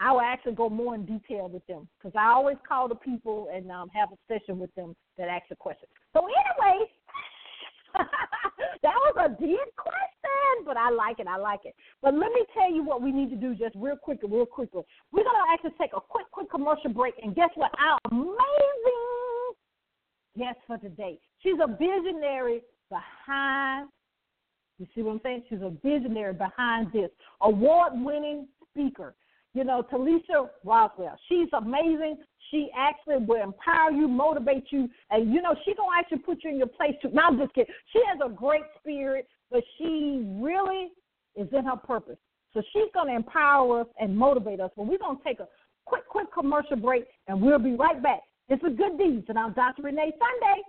I 0.00 0.12
will 0.12 0.22
actually 0.22 0.54
go 0.54 0.70
more 0.70 0.94
in 0.94 1.04
detail 1.04 1.50
with 1.52 1.66
them 1.66 1.86
because 1.98 2.16
I 2.18 2.32
always 2.32 2.56
call 2.66 2.88
the 2.88 2.94
people 2.94 3.48
and 3.54 3.70
um, 3.70 3.90
have 3.90 4.08
a 4.12 4.16
session 4.32 4.58
with 4.58 4.74
them 4.74 4.96
that 5.18 5.28
ask 5.28 5.44
the 5.50 5.56
question. 5.56 5.88
So 6.14 6.20
anyway, 6.20 6.86
that 8.82 8.94
was 8.94 9.14
a 9.18 9.28
deep 9.40 9.58
question, 9.76 10.64
but 10.64 10.76
I 10.76 10.90
like 10.90 11.18
it. 11.18 11.26
I 11.26 11.36
like 11.36 11.60
it. 11.64 11.74
But 12.02 12.14
let 12.14 12.32
me 12.32 12.44
tell 12.54 12.72
you 12.72 12.84
what 12.84 13.02
we 13.02 13.12
need 13.12 13.30
to 13.30 13.36
do 13.36 13.54
just 13.54 13.74
real 13.76 13.96
quick, 13.96 14.20
real 14.22 14.46
quickly. 14.46 14.82
We're 15.12 15.24
going 15.24 15.36
to 15.36 15.52
actually 15.52 15.76
take 15.80 15.92
a 15.96 16.00
quick, 16.00 16.30
quick 16.30 16.50
commercial 16.50 16.90
break. 16.92 17.14
And 17.22 17.34
guess 17.34 17.50
what? 17.54 17.70
Our 17.78 17.98
amazing 18.10 18.36
guest 20.38 20.58
for 20.66 20.78
today. 20.78 21.18
She's 21.42 21.56
a 21.62 21.66
visionary 21.66 22.62
behind, 22.88 23.88
you 24.78 24.86
see 24.94 25.02
what 25.02 25.12
I'm 25.12 25.20
saying? 25.22 25.44
She's 25.48 25.60
a 25.62 25.72
visionary 25.82 26.34
behind 26.34 26.92
this 26.92 27.10
award 27.40 27.92
winning 27.94 28.48
speaker. 28.70 29.14
You 29.52 29.64
know, 29.64 29.82
Talisia 29.92 30.48
Roswell. 30.64 31.18
She's 31.28 31.48
amazing. 31.52 32.18
She 32.50 32.68
actually 32.76 33.24
will 33.24 33.42
empower 33.42 33.92
you, 33.92 34.08
motivate 34.08 34.64
you, 34.70 34.88
and 35.10 35.32
you 35.32 35.40
know 35.40 35.54
she 35.64 35.74
gonna 35.74 35.90
actually 35.96 36.18
put 36.18 36.42
you 36.42 36.50
in 36.50 36.58
your 36.58 36.66
place 36.66 36.94
too. 37.00 37.10
Now 37.12 37.28
I'm 37.28 37.38
just 37.38 37.54
kidding. 37.54 37.72
She 37.92 38.00
has 38.08 38.18
a 38.24 38.28
great 38.28 38.62
spirit, 38.78 39.28
but 39.50 39.62
she 39.78 40.26
really 40.40 40.88
is 41.36 41.48
in 41.52 41.64
her 41.64 41.76
purpose. 41.76 42.18
So 42.52 42.62
she's 42.72 42.90
gonna 42.92 43.14
empower 43.14 43.82
us 43.82 43.86
and 44.00 44.16
motivate 44.16 44.60
us. 44.60 44.70
But 44.76 44.86
we're 44.86 44.98
gonna 44.98 45.18
take 45.24 45.38
a 45.38 45.48
quick, 45.84 46.08
quick 46.08 46.32
commercial 46.32 46.76
break, 46.76 47.06
and 47.28 47.40
we'll 47.40 47.60
be 47.60 47.74
right 47.74 48.02
back. 48.02 48.20
It's 48.48 48.62
a 48.64 48.70
Good 48.70 48.98
Deeds, 48.98 49.26
and 49.28 49.38
I'm 49.38 49.52
Dr. 49.52 49.82
Renee 49.82 50.12
Sunday. 50.18 50.62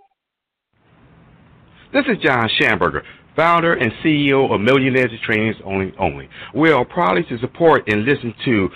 This 1.92 2.04
is 2.06 2.22
John 2.22 2.48
Schamberger, 2.60 3.02
founder 3.34 3.74
and 3.74 3.92
CEO 4.04 4.54
of 4.54 4.60
Millionaires 4.60 5.10
Trainings 5.24 5.56
Only 5.64 5.92
Only. 5.98 6.28
We 6.54 6.70
are 6.70 6.84
proud 6.84 7.16
to 7.28 7.38
support 7.38 7.82
and 7.88 8.04
listen 8.04 8.32
to 8.44 8.70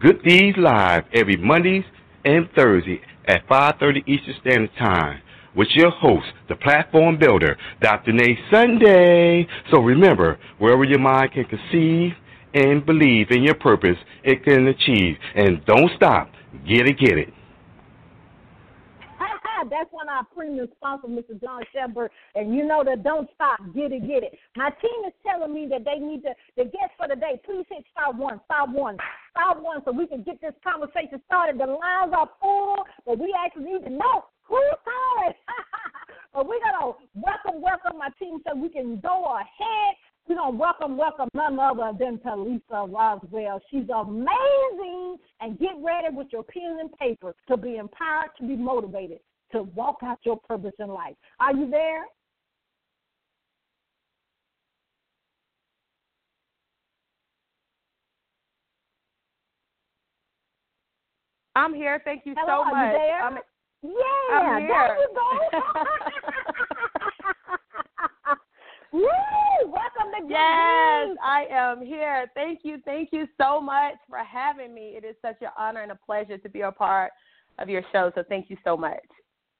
Good 0.00 0.22
Deeds 0.24 0.58
Live 0.58 1.04
every 1.14 1.36
Mondays 1.36 1.84
and 2.28 2.48
Thursday 2.54 3.00
at 3.26 3.46
5.30 3.48 4.06
Eastern 4.06 4.34
Standard 4.40 4.70
Time 4.78 5.22
with 5.56 5.68
your 5.74 5.90
host, 5.90 6.26
the 6.48 6.56
platform 6.56 7.18
builder, 7.18 7.56
Dr. 7.80 8.12
Renee 8.12 8.38
Sunday. 8.50 9.46
So 9.70 9.80
remember, 9.80 10.38
wherever 10.58 10.84
your 10.84 10.98
mind 11.00 11.32
can 11.32 11.44
conceive 11.46 12.12
and 12.54 12.84
believe 12.84 13.28
in 13.30 13.42
your 13.42 13.54
purpose, 13.54 13.96
it 14.22 14.44
can 14.44 14.66
achieve. 14.66 15.16
And 15.34 15.64
don't 15.64 15.90
stop. 15.96 16.30
Get 16.66 16.86
it, 16.86 16.98
get 16.98 17.18
it. 17.18 17.32
That's 19.66 19.90
one 19.90 20.08
of 20.08 20.14
our 20.14 20.26
premium 20.34 20.68
sponsor, 20.76 21.08
Mr. 21.08 21.40
John 21.40 21.62
Shepard. 21.74 22.10
And 22.34 22.54
you 22.54 22.66
know 22.66 22.84
that 22.84 23.02
don't 23.02 23.28
stop, 23.34 23.58
get 23.74 23.90
it, 23.90 24.06
get 24.06 24.22
it. 24.22 24.38
My 24.56 24.70
team 24.70 25.02
is 25.06 25.12
telling 25.26 25.52
me 25.52 25.66
that 25.70 25.84
they 25.84 25.98
need 25.98 26.22
to, 26.22 26.34
the 26.56 26.64
guest 26.64 26.94
for 26.96 27.08
the 27.08 27.16
day, 27.16 27.40
please 27.44 27.66
hit 27.68 27.84
star 27.90 28.12
one, 28.12 28.40
star 28.44 28.66
one, 28.70 28.96
star 29.30 29.60
one, 29.60 29.82
so 29.84 29.92
we 29.92 30.06
can 30.06 30.22
get 30.22 30.40
this 30.40 30.54
conversation 30.62 31.20
started. 31.26 31.58
The 31.58 31.66
lines 31.66 32.14
are 32.14 32.30
full, 32.40 32.86
but 33.06 33.18
we 33.18 33.34
actually 33.34 33.72
need 33.72 33.84
to 33.84 33.90
know 33.90 34.30
who's 34.46 34.78
calling. 34.86 35.34
but 36.32 36.46
we're 36.46 36.62
going 36.62 36.78
to 36.78 36.86
welcome, 37.18 37.60
welcome 37.60 37.98
my 37.98 38.10
team 38.18 38.38
so 38.46 38.54
we 38.54 38.68
can 38.68 39.00
go 39.00 39.24
ahead 39.34 39.94
we're 40.28 40.36
going 40.36 40.52
to 40.52 40.58
welcome, 40.58 40.98
welcome 40.98 41.28
none 41.32 41.58
other 41.58 41.96
than 41.98 42.18
Talisia 42.18 42.60
Roswell. 42.92 43.62
She's 43.70 43.88
amazing. 43.88 45.16
And 45.40 45.58
get 45.58 45.70
ready 45.82 46.14
with 46.14 46.26
your 46.32 46.42
pen 46.42 46.76
and 46.80 46.92
paper 46.98 47.34
to 47.48 47.56
be 47.56 47.76
empowered, 47.76 48.28
to 48.38 48.46
be 48.46 48.54
motivated 48.54 49.20
to 49.52 49.62
walk 49.74 49.96
out 50.02 50.18
your 50.24 50.36
purpose 50.36 50.74
in 50.78 50.88
life. 50.88 51.14
Are 51.40 51.54
you 51.54 51.70
there? 51.70 52.04
I'm 61.56 61.74
here. 61.74 62.00
Thank 62.04 62.24
you 62.24 62.34
Hello, 62.38 62.62
so 62.64 62.70
much. 62.70 62.92
You 62.92 63.00
I'm, 63.00 63.38
yeah, 63.82 64.38
I'm 64.38 64.60
here. 64.60 64.68
there 64.68 64.98
you 65.00 65.08
go. 65.12 65.62
Woo! 68.98 69.08
Welcome 69.66 70.12
to 70.16 70.22
Good 70.22 70.30
Yes, 70.30 71.16
I 71.22 71.46
am 71.50 71.84
here. 71.84 72.30
Thank 72.34 72.60
you. 72.62 72.78
Thank 72.84 73.10
you 73.12 73.26
so 73.40 73.60
much 73.60 73.94
for 74.08 74.18
having 74.18 74.72
me. 74.72 74.94
It 74.96 75.04
is 75.04 75.16
such 75.20 75.36
an 75.40 75.48
honor 75.58 75.82
and 75.82 75.92
a 75.92 75.98
pleasure 76.06 76.38
to 76.38 76.48
be 76.48 76.60
a 76.60 76.70
part 76.70 77.10
of 77.58 77.68
your 77.68 77.82
show. 77.92 78.12
So 78.14 78.22
thank 78.28 78.48
you 78.50 78.56
so 78.64 78.76
much. 78.76 79.04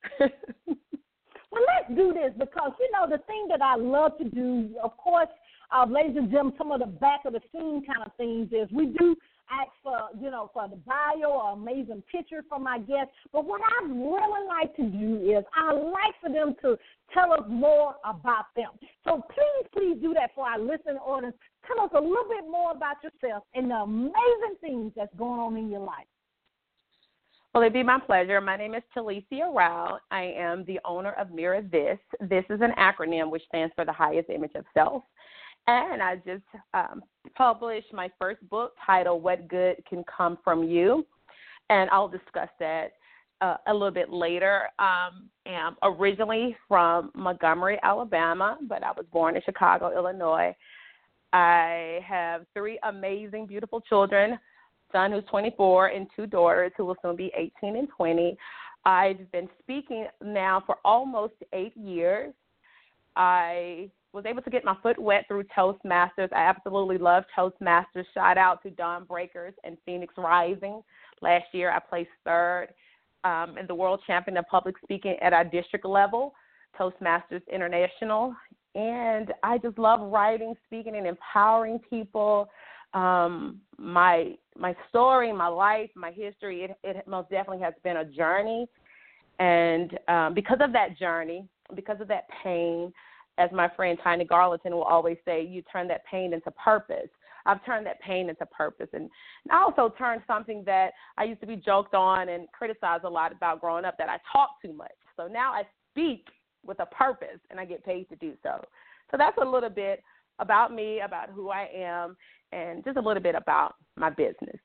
well, 0.21 1.63
let's 1.67 1.95
do 1.95 2.13
this 2.13 2.33
because, 2.39 2.73
you 2.79 2.91
know, 2.93 3.09
the 3.09 3.23
thing 3.25 3.47
that 3.49 3.63
I 3.63 3.77
love 3.77 4.19
to 4.19 4.25
do, 4.25 4.71
of 4.83 4.97
course, 4.97 5.29
uh, 5.71 5.85
ladies 5.85 6.17
and 6.17 6.31
gentlemen, 6.31 6.55
some 6.57 6.73
of 6.73 6.81
the 6.81 6.87
back 6.87 7.21
of 7.27 7.35
the 7.35 7.41
scene 7.53 7.83
kind 7.85 8.07
of 8.07 8.13
things 8.17 8.49
is 8.53 8.69
we 8.73 8.87
do 8.87 9.15
ask 9.51 9.71
for, 9.83 10.09
you 10.21 10.31
know, 10.31 10.51
for 10.53 10.69
the 10.69 10.77
bio 10.77 11.31
or 11.31 11.53
amazing 11.53 12.03
picture 12.11 12.43
from 12.49 12.63
my 12.63 12.79
guests. 12.79 13.13
But 13.33 13.45
what 13.45 13.61
I 13.61 13.87
really 13.87 14.47
like 14.47 14.75
to 14.77 14.83
do 14.83 15.17
is 15.31 15.45
I 15.55 15.73
like 15.73 16.15
for 16.21 16.31
them 16.31 16.55
to 16.63 16.79
tell 17.13 17.33
us 17.33 17.45
more 17.49 17.97
about 18.05 18.47
them. 18.57 18.71
So 19.05 19.23
please, 19.33 19.69
please 19.73 19.99
do 20.01 20.15
that 20.15 20.31
for 20.35 20.47
our 20.47 20.59
listening 20.59 20.97
audience. 20.97 21.37
Tell 21.67 21.85
us 21.85 21.91
a 21.95 22.01
little 22.01 22.29
bit 22.29 22.51
more 22.51 22.73
about 22.73 22.97
yourself 23.03 23.45
and 23.55 23.71
the 23.71 23.77
amazing 23.77 24.57
things 24.61 24.93
that's 24.97 25.15
going 25.17 25.41
on 25.41 25.57
in 25.57 25.71
your 25.71 25.81
life. 25.81 26.07
Well, 27.59 27.65
it'd 27.65 27.73
be 27.73 27.83
my 27.83 27.99
pleasure. 27.99 28.41
My 28.41 28.57
name 28.57 28.77
is 28.77 28.85
Talisia 28.97 29.53
Rowell. 29.53 29.99
I 30.13 30.33
am 30.37 30.65
the 30.67 30.79
owner 30.85 31.11
of 31.15 31.33
Mirror 31.33 31.63
This. 31.63 31.99
This 32.21 32.45
is 32.51 32.61
an 32.61 32.71
acronym 32.79 33.33
which 33.33 33.43
stands 33.49 33.75
for 33.75 33.85
the 33.85 33.93
highest 33.93 34.31
image 34.31 34.53
of 34.55 34.65
self. 34.75 35.03
And 35.67 36.01
I 36.01 36.23
just 36.25 36.45
um, 36.73 37.03
published 37.35 37.93
my 37.93 38.13
first 38.17 38.49
book 38.49 38.75
titled 38.87 39.25
What 39.25 39.49
Good 39.49 39.83
Can 39.89 40.05
Come 40.05 40.39
From 40.45 40.63
You. 40.63 41.05
And 41.69 41.91
I'll 41.91 42.07
discuss 42.07 42.49
that 42.61 42.93
uh, 43.41 43.57
a 43.67 43.73
little 43.73 43.91
bit 43.91 44.11
later. 44.11 44.69
Um, 44.79 45.29
am 45.45 45.75
originally 45.83 46.57
from 46.69 47.11
Montgomery, 47.17 47.81
Alabama, 47.83 48.57
but 48.69 48.85
I 48.85 48.93
was 48.93 49.07
born 49.13 49.35
in 49.35 49.43
Chicago, 49.43 49.93
Illinois. 49.93 50.55
I 51.33 51.99
have 52.07 52.47
three 52.55 52.79
amazing, 52.85 53.47
beautiful 53.47 53.81
children 53.81 54.39
son 54.93 55.13
who's 55.13 55.25
24 55.31 55.89
and 55.89 56.07
two 56.15 56.27
daughters 56.27 56.73
who 56.77 56.85
will 56.85 56.97
soon 57.03 57.17
be 57.17 57.31
18 57.37 57.77
and 57.77 57.89
20. 57.97 58.37
I've 58.85 59.31
been 59.33 59.49
speaking 59.61 60.07
now 60.23 60.63
for 60.65 60.77
almost 60.85 61.35
eight 61.53 61.77
years. 61.77 62.33
I 63.17 63.91
was 64.13 64.25
able 64.27 64.43
to 64.43 64.51
get 64.51 64.65
my 64.65 64.77
foot 64.83 64.99
wet 64.99 65.25
through 65.29 65.45
Toastmasters. 65.57 66.33
I 66.33 66.41
absolutely 66.41 66.99
love 66.99 67.25
Toastmasters. 67.37 68.05
Shout 68.15 68.39
out 68.39 68.63
to 68.63 68.71
Dawn 68.71 69.05
Breakers 69.05 69.55
and 69.65 69.77
Phoenix 69.85 70.15
Rising. 70.17 70.83
Last 71.21 71.47
year, 71.53 71.71
I 71.71 71.79
placed 71.79 72.11
third 72.25 72.69
um, 73.25 73.59
in 73.59 73.67
the 73.67 73.75
world 73.75 74.01
champion 74.07 74.37
of 74.37 74.47
public 74.47 74.77
speaking 74.83 75.17
at 75.21 75.33
our 75.33 75.45
district 75.45 75.85
level, 75.85 76.33
Toastmasters 76.79 77.43
International. 77.53 78.35
And 78.75 79.33
I 79.43 79.59
just 79.59 79.79
love 79.79 80.01
writing, 80.01 80.55
speaking, 80.67 80.97
and 80.97 81.07
empowering 81.07 81.81
people. 81.91 82.49
Um, 82.95 83.61
my 83.77 84.35
my 84.59 84.75
story, 84.89 85.33
my 85.33 85.47
life, 85.47 85.91
my 85.95 86.11
history, 86.11 86.63
it, 86.65 86.77
it 86.83 87.07
most 87.07 87.31
definitely 87.31 87.63
has 87.63 87.75
been 87.85 87.99
a 87.99 88.05
journey. 88.05 88.67
And 89.39 89.99
um, 90.09 90.35
because 90.35 90.59
of 90.61 90.73
that 90.73 90.99
journey, 90.99 91.47
because 91.75 92.01
of 92.01 92.09
that 92.09 92.25
pain, 92.43 92.93
as 93.39 93.51
my 93.53 93.69
friend 93.77 93.97
Tiny 94.03 94.25
Garlington 94.25 94.73
will 94.73 94.83
always 94.83 95.17
say, 95.25 95.45
you 95.45 95.63
turn 95.63 95.87
that 95.89 96.05
pain 96.11 96.33
into 96.33 96.51
purpose. 96.51 97.09
I've 97.47 97.65
turned 97.65 97.87
that 97.87 98.01
pain 98.01 98.29
into 98.29 98.45
purpose. 98.47 98.89
And, 98.93 99.03
and 99.03 99.53
I 99.53 99.63
also 99.63 99.95
turned 99.97 100.23
something 100.27 100.65
that 100.67 100.91
I 101.17 101.25
used 101.25 101.41
to 101.41 101.47
be 101.47 101.57
joked 101.57 101.95
on 101.95 102.29
and 102.29 102.49
criticized 102.53 103.05
a 103.05 103.09
lot 103.09 103.33
about 103.33 103.61
growing 103.61 103.85
up 103.85 103.97
that 103.99 104.09
I 104.09 104.19
talk 104.33 104.61
too 104.61 104.73
much. 104.73 104.91
So 105.17 105.29
now 105.29 105.53
I 105.53 105.63
speak 105.93 106.27
with 106.67 106.81
a 106.81 106.87
purpose 106.87 107.39
and 107.51 107.61
I 107.61 107.65
get 107.65 107.85
paid 107.85 108.09
to 108.09 108.17
do 108.17 108.33
so. 108.43 108.61
So 109.11 109.17
that's 109.17 109.39
a 109.41 109.49
little 109.49 109.71
bit 109.71 110.03
about 110.41 110.75
me, 110.75 111.01
about 111.01 111.31
who 111.31 111.49
I 111.49 111.69
am, 111.75 112.17
and 112.53 112.85
just 112.85 112.97
a 112.97 113.01
little 113.01 113.23
bit 113.23 113.35
about 113.35 113.75
my 113.97 114.11
business. 114.11 114.59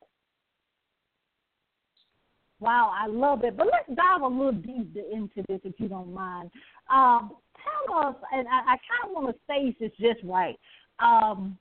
Wow, 2.60 2.94
I 2.94 3.08
love 3.08 3.44
it. 3.44 3.58
But 3.58 3.68
let's 3.68 4.00
dive 4.00 4.22
a 4.22 4.28
little 4.28 4.54
deeper 4.54 5.02
into 5.12 5.44
this, 5.50 5.60
if 5.64 5.74
you 5.80 5.90
don't 5.90 6.14
mind. 6.14 6.50
Um, 6.90 7.32
tell 7.62 7.98
us, 7.98 8.16
and 8.32 8.48
I, 8.48 8.74
I 8.74 8.78
kind 8.78 9.06
of 9.06 9.12
want 9.12 9.36
to 9.36 9.42
stage 9.44 9.76
this 9.80 9.92
just 10.00 10.24
right. 10.24 10.58
Um, 11.00 11.58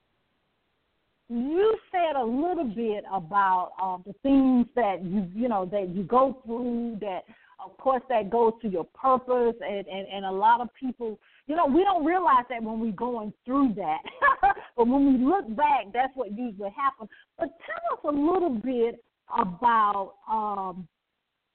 you 1.29 1.77
said 1.91 2.17
a 2.17 2.25
little 2.25 2.71
bit 2.75 3.05
about 3.13 3.73
uh, 3.83 3.97
the 4.07 4.13
things 4.23 4.67
that 4.77 5.03
you 5.03 5.27
you 5.35 5.49
know 5.49 5.65
that 5.67 5.89
you 5.89 6.03
go 6.03 6.39
through 6.45 6.99
that 7.01 7.23
of 7.65 7.77
course 7.79 8.03
that 8.09 8.31
goes 8.31 8.53
to 8.63 8.69
your 8.69 8.85
purpose 8.85 9.55
and, 9.61 9.87
and 9.87 10.07
and 10.09 10.25
a 10.25 10.31
lot 10.31 10.61
of 10.61 10.69
people 10.79 11.19
you 11.47 11.57
know 11.57 11.67
we 11.67 11.83
don't 11.83 12.05
realize 12.05 12.45
that 12.49 12.63
when 12.63 12.81
we're 12.81 12.93
going 12.93 13.33
through 13.45 13.75
that. 13.77 13.99
But 14.75 14.89
when 14.89 15.13
we 15.13 15.25
look 15.25 15.55
back 15.55 15.93
that's 15.93 16.13
what 16.15 16.37
usually 16.37 16.71
happens 16.75 17.11
but 17.39 17.51
tell 17.67 17.99
us 17.99 18.15
a 18.15 18.19
little 18.19 18.51
bit 18.65 19.05
about 19.39 20.15
um 20.31 20.89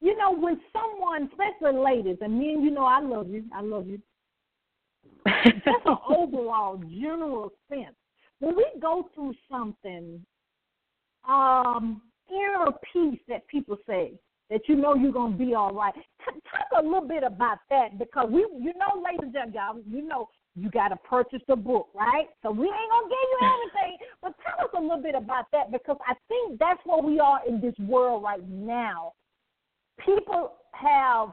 you 0.02 0.16
know 0.18 0.36
when 0.36 0.60
someone 0.72 1.30
especially 1.32 1.80
ladies 1.80 2.18
and 2.22 2.38
me 2.38 2.54
and 2.54 2.64
you 2.64 2.70
know 2.72 2.86
i 2.86 3.00
love 3.00 3.28
you 3.30 3.44
i 3.54 3.62
love 3.62 3.88
you. 3.88 4.00
Just 5.26 5.86
an 5.86 5.98
overall 6.10 6.78
general 6.78 7.52
sense. 7.70 7.96
When 8.40 8.56
we 8.56 8.66
go 8.80 9.10
through 9.14 9.34
something 9.52 10.24
um 11.28 12.02
inner 12.30 12.72
peace 12.94 13.20
that 13.28 13.48
people 13.48 13.78
say 13.88 14.14
that 14.50 14.62
you 14.68 14.76
know 14.76 14.96
you're 14.96 15.12
gonna 15.12 15.36
be 15.36 15.54
all 15.54 15.74
right. 15.74 15.94
T- 15.94 16.40
talk 16.50 16.84
a 16.84 16.84
little 16.84 17.08
bit 17.08 17.24
about 17.24 17.60
that 17.70 18.00
because 18.00 18.30
we, 18.32 18.42
you 18.60 18.74
know, 18.76 19.04
ladies 19.04 19.34
and 19.36 19.54
gentlemen, 19.54 19.84
you 19.90 20.02
know 20.08 20.30
you 20.56 20.72
got 20.72 20.88
to 20.88 20.96
purchase 20.96 21.42
the 21.48 21.56
book, 21.56 21.90
right? 21.94 22.28
So 22.42 22.52
we 22.52 22.66
ain't 22.66 22.92
gonna 22.92 23.10
give 23.10 23.28
you 23.32 23.40
everything, 23.42 23.98
but 24.22 24.34
tell 24.44 24.66
us 24.66 24.72
a 24.76 24.82
little 24.82 25.02
bit 25.02 25.16
about 25.16 25.46
that 25.52 25.72
because 25.72 25.98
I 26.08 26.14
think 26.28 26.60
that's 26.60 26.80
where 26.84 27.02
we 27.02 27.20
are 27.20 27.40
in 27.48 27.62
this 27.62 27.76
world 27.80 28.24
right 28.24 28.48
now. 28.50 29.14
People 30.04 30.54
have 30.74 31.30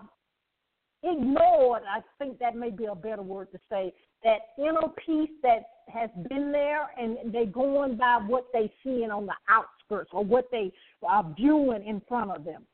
ignored. 1.02 1.83
I 1.88 2.00
think 2.18 2.38
that 2.38 2.54
may 2.54 2.71
be 2.71 2.85
a 2.87 2.94
better 2.94 3.23
word 3.23 3.50
to 3.52 3.59
say 3.71 3.92
that 4.25 4.38
inner 4.59 4.88
peace 5.06 5.30
that 5.42 5.62
has 5.88 6.11
been 6.28 6.50
there, 6.50 6.87
and 6.99 7.33
they're 7.33 7.47
going 7.47 7.97
by 7.97 8.18
what 8.26 8.47
they 8.52 8.71
seeing 8.83 9.11
on 9.11 9.26
the 9.26 9.35
outskirts 9.49 10.11
or 10.12 10.25
what 10.25 10.47
they 10.50 10.73
are 11.02 11.25
viewing 11.37 11.87
in 11.87 12.00
front 12.09 12.30
of 12.30 12.44
them. 12.44 12.64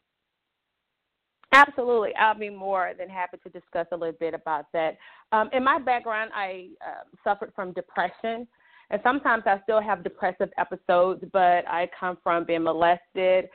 Absolutely. 1.52 2.14
I'll 2.14 2.38
be 2.38 2.50
more 2.50 2.92
than 2.96 3.08
happy 3.08 3.38
to 3.42 3.48
discuss 3.48 3.86
a 3.92 3.96
little 3.96 4.14
bit 4.18 4.34
about 4.34 4.66
that. 4.72 4.96
Um, 5.32 5.50
in 5.52 5.64
my 5.64 5.78
background, 5.78 6.30
I 6.34 6.68
uh, 6.80 7.02
suffered 7.24 7.52
from 7.56 7.72
depression, 7.72 8.46
and 8.90 9.00
sometimes 9.02 9.42
I 9.46 9.60
still 9.64 9.80
have 9.80 10.04
depressive 10.04 10.50
episodes, 10.58 11.24
but 11.32 11.66
I 11.68 11.88
come 11.98 12.18
from 12.22 12.44
being 12.44 12.62
molested 12.62 13.48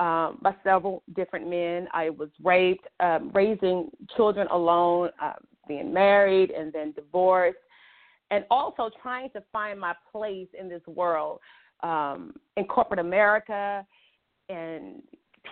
um, 0.00 0.38
by 0.42 0.54
several 0.64 1.02
different 1.14 1.48
men. 1.48 1.86
I 1.92 2.10
was 2.10 2.30
raped, 2.42 2.86
um, 3.00 3.30
raising 3.34 3.90
children 4.16 4.48
alone, 4.50 5.10
uh, 5.22 5.34
being 5.68 5.92
married, 5.92 6.50
and 6.50 6.72
then 6.72 6.92
divorced, 6.92 7.58
and 8.30 8.44
also 8.50 8.90
trying 9.02 9.28
to 9.30 9.42
find 9.52 9.78
my 9.78 9.94
place 10.10 10.48
in 10.58 10.68
this 10.68 10.82
world 10.86 11.40
um, 11.82 12.34
in 12.56 12.64
corporate 12.64 13.00
America 13.00 13.86
and 14.48 15.02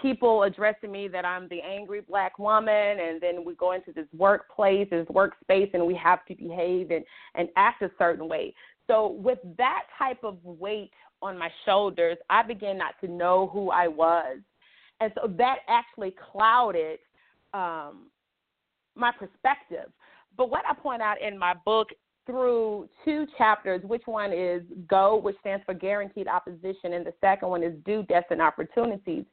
people 0.01 0.45
addressing 0.45 0.91
me 0.91 1.09
that 1.09 1.25
I'm 1.25 1.49
the 1.49 1.61
angry 1.61 2.01
black 2.01 2.39
woman, 2.39 2.99
and 3.01 3.21
then 3.21 3.45
we 3.45 3.55
go 3.55 3.73
into 3.73 3.93
this 3.93 4.07
workplace, 4.17 4.89
this 4.91 5.07
workspace, 5.09 5.73
and 5.75 5.87
we 5.87 5.95
have 5.95 6.25
to 6.27 6.35
behave 6.35 6.91
and, 6.91 7.05
and 7.35 7.49
act 7.57 7.83
a 7.83 7.91
certain 7.99 8.29
way. 8.29 8.55
So, 8.87 9.09
with 9.09 9.39
that 9.59 9.85
type 9.99 10.25
of 10.25 10.39
weight 10.45 10.93
on 11.21 11.39
my 11.39 11.51
shoulders, 11.65 12.19
I 12.31 12.43
began 12.43 12.79
not 12.79 12.95
to 13.01 13.09
know 13.09 13.49
who 13.53 13.71
I 13.71 13.89
was. 13.89 14.39
And 15.01 15.13
so 15.17 15.29
that 15.39 15.59
actually 15.69 16.15
clouded 16.33 17.01
um, 17.55 18.07
my 18.95 19.11
perspective. 19.11 19.91
But 20.37 20.51
what 20.51 20.63
I 20.69 20.75
point 20.75 21.03
out 21.03 21.21
in 21.21 21.39
my 21.39 21.55
book 21.65 21.89
through 22.25 22.89
two 23.05 23.27
chapters, 23.37 23.83
which 23.85 24.03
one 24.07 24.33
is 24.33 24.63
GO, 24.87 25.17
which 25.17 25.37
stands 25.41 25.65
for 25.65 25.75
guaranteed 25.75 26.29
opposition, 26.29 26.93
and 26.93 27.05
the 27.05 27.13
second 27.21 27.49
one 27.49 27.63
is 27.65 27.75
due 27.85 28.05
destined 28.05 28.41
opportunities. 28.41 29.25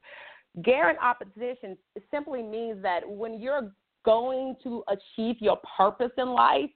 Guaranteed 0.64 1.02
opposition 1.02 1.78
simply 2.12 2.42
means 2.42 2.82
that 2.82 3.08
when 3.08 3.40
you're 3.40 3.72
going 4.04 4.56
to 4.64 4.84
achieve 4.88 5.36
your 5.40 5.60
purpose 5.78 6.12
in 6.18 6.30
life, 6.30 6.70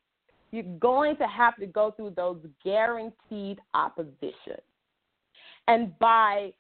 you're 0.52 0.64
going 0.80 1.18
to 1.18 1.28
have 1.28 1.56
to 1.58 1.66
go 1.66 1.92
through 1.92 2.12
those 2.12 2.40
guaranteed 2.64 3.60
oppositions. 3.74 4.62
And 5.68 5.98
by 5.98 6.52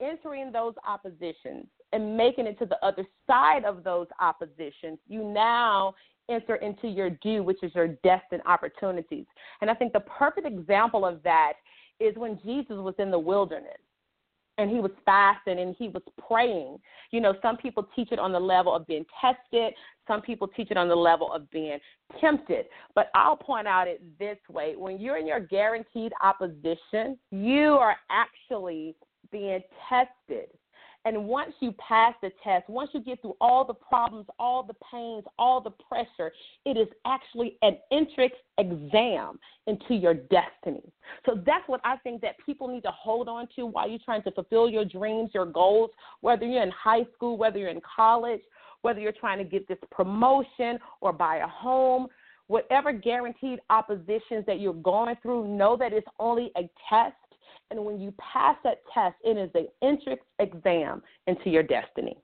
entering 0.00 0.50
those 0.50 0.74
oppositions 0.86 1.66
and 1.92 2.16
making 2.16 2.46
it 2.46 2.58
to 2.60 2.66
the 2.66 2.82
other 2.84 3.04
side 3.26 3.64
of 3.64 3.84
those 3.84 4.06
oppositions, 4.20 4.98
you 5.06 5.22
now 5.22 5.94
enter 6.30 6.56
into 6.56 6.88
your 6.88 7.10
due, 7.10 7.42
which 7.42 7.62
is 7.62 7.74
your 7.74 7.88
destined 7.88 8.42
opportunities. 8.46 9.26
And 9.60 9.70
I 9.70 9.74
think 9.74 9.92
the 9.92 10.00
perfect 10.00 10.46
example 10.46 11.04
of 11.04 11.22
that 11.24 11.54
is 12.00 12.16
when 12.16 12.40
Jesus 12.44 12.76
was 12.78 12.94
in 12.98 13.10
the 13.10 13.18
wilderness 13.18 13.78
and 14.58 14.70
he 14.70 14.80
was 14.80 14.90
fasting 15.04 15.58
and 15.58 15.74
he 15.78 15.88
was 15.88 16.02
praying. 16.26 16.78
You 17.10 17.20
know, 17.20 17.34
some 17.42 17.56
people 17.56 17.88
teach 17.94 18.12
it 18.12 18.18
on 18.18 18.32
the 18.32 18.40
level 18.40 18.74
of 18.74 18.86
being 18.86 19.04
tested, 19.20 19.74
some 20.06 20.20
people 20.20 20.48
teach 20.48 20.70
it 20.70 20.76
on 20.76 20.88
the 20.88 20.96
level 20.96 21.32
of 21.32 21.50
being 21.50 21.78
tempted. 22.20 22.66
But 22.94 23.10
I'll 23.14 23.36
point 23.36 23.66
out 23.66 23.88
it 23.88 24.02
this 24.18 24.38
way 24.50 24.74
when 24.76 25.00
you're 25.00 25.16
in 25.16 25.26
your 25.26 25.40
guaranteed 25.40 26.12
opposition, 26.22 27.18
you 27.30 27.74
are 27.74 27.96
actually 28.10 28.94
being 29.30 29.60
tested. 29.88 30.48
And 31.04 31.26
once 31.26 31.52
you 31.60 31.72
pass 31.72 32.14
the 32.22 32.30
test, 32.44 32.68
once 32.68 32.90
you 32.92 33.00
get 33.00 33.20
through 33.20 33.36
all 33.40 33.64
the 33.64 33.74
problems, 33.74 34.26
all 34.38 34.62
the 34.62 34.74
pains, 34.90 35.24
all 35.38 35.60
the 35.60 35.70
pressure, 35.70 36.32
it 36.64 36.76
is 36.76 36.86
actually 37.06 37.58
an 37.62 37.76
entrance 37.90 38.34
exam 38.58 39.38
into 39.66 39.94
your 39.94 40.14
destiny. 40.14 40.92
So 41.26 41.42
that's 41.44 41.66
what 41.66 41.80
I 41.84 41.96
think 41.98 42.20
that 42.22 42.36
people 42.44 42.68
need 42.68 42.82
to 42.82 42.92
hold 42.92 43.28
on 43.28 43.48
to 43.56 43.66
while 43.66 43.88
you're 43.88 43.98
trying 44.04 44.22
to 44.22 44.30
fulfill 44.30 44.70
your 44.70 44.84
dreams, 44.84 45.30
your 45.34 45.46
goals, 45.46 45.90
whether 46.20 46.46
you're 46.46 46.62
in 46.62 46.70
high 46.70 47.04
school, 47.14 47.36
whether 47.36 47.58
you're 47.58 47.70
in 47.70 47.82
college, 47.96 48.42
whether 48.82 49.00
you're 49.00 49.12
trying 49.12 49.38
to 49.38 49.44
get 49.44 49.66
this 49.66 49.78
promotion 49.90 50.78
or 51.00 51.12
buy 51.12 51.38
a 51.38 51.48
home. 51.48 52.06
Whatever 52.48 52.92
guaranteed 52.92 53.60
oppositions 53.70 54.44
that 54.46 54.60
you're 54.60 54.74
going 54.74 55.16
through, 55.22 55.48
know 55.48 55.76
that 55.76 55.92
it's 55.92 56.06
only 56.18 56.50
a 56.56 56.68
test 56.90 57.16
and 57.76 57.84
when 57.84 58.00
you 58.00 58.12
pass 58.12 58.56
that 58.64 58.82
test, 58.92 59.16
it 59.24 59.36
is 59.36 59.50
an 59.54 59.68
entrance 59.82 60.20
exam 60.38 61.02
into 61.26 61.50
your 61.50 61.62
destiny. 61.62 62.16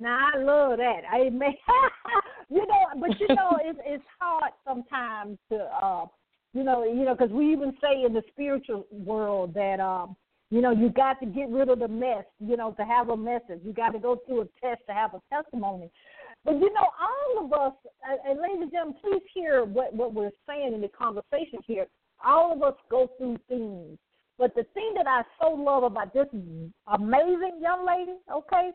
Now 0.00 0.30
I 0.34 0.38
love 0.38 0.78
that. 0.78 1.02
Amen. 1.14 1.54
you 2.50 2.66
know, 2.66 3.00
but 3.00 3.20
you 3.20 3.28
know, 3.34 3.58
it's 3.62 3.78
it's 3.84 4.04
hard 4.18 4.52
sometimes 4.66 5.38
to, 5.50 5.58
uh, 5.58 6.06
you 6.54 6.64
know, 6.64 6.84
you 6.84 7.04
know, 7.04 7.14
because 7.14 7.30
we 7.30 7.52
even 7.52 7.72
say 7.82 8.04
in 8.04 8.14
the 8.14 8.22
spiritual 8.32 8.86
world 8.90 9.52
that, 9.54 9.78
um, 9.78 10.16
you 10.50 10.62
know, 10.62 10.72
you 10.72 10.88
got 10.88 11.20
to 11.20 11.26
get 11.26 11.50
rid 11.50 11.68
of 11.68 11.80
the 11.80 11.88
mess, 11.88 12.24
you 12.40 12.56
know, 12.56 12.72
to 12.72 12.82
have 12.82 13.10
a 13.10 13.16
message. 13.16 13.60
You 13.62 13.72
got 13.72 13.90
to 13.90 13.98
go 13.98 14.20
through 14.26 14.40
a 14.40 14.44
test 14.60 14.80
to 14.88 14.94
have 14.94 15.12
a 15.12 15.20
testimony. 15.32 15.90
But 16.44 16.54
you 16.54 16.72
know, 16.72 16.86
all 16.98 17.44
of 17.44 17.52
us, 17.52 17.74
and 18.26 18.40
ladies 18.40 18.62
and 18.62 18.72
gentlemen, 18.72 18.96
please 19.02 19.22
hear 19.34 19.64
what 19.64 19.94
what 19.94 20.14
we're 20.14 20.30
saying 20.48 20.72
in 20.72 20.80
the 20.80 20.88
conversation 20.88 21.58
here. 21.66 21.86
All 22.24 22.52
of 22.52 22.62
us 22.62 22.74
go 22.90 23.10
through 23.18 23.38
things. 23.48 23.98
But 24.38 24.54
the 24.54 24.64
thing 24.74 24.92
that 24.96 25.06
I 25.06 25.22
so 25.40 25.50
love 25.50 25.82
about 25.82 26.14
this 26.14 26.26
amazing 26.86 27.60
young 27.60 27.86
lady, 27.86 28.18
okay, 28.32 28.70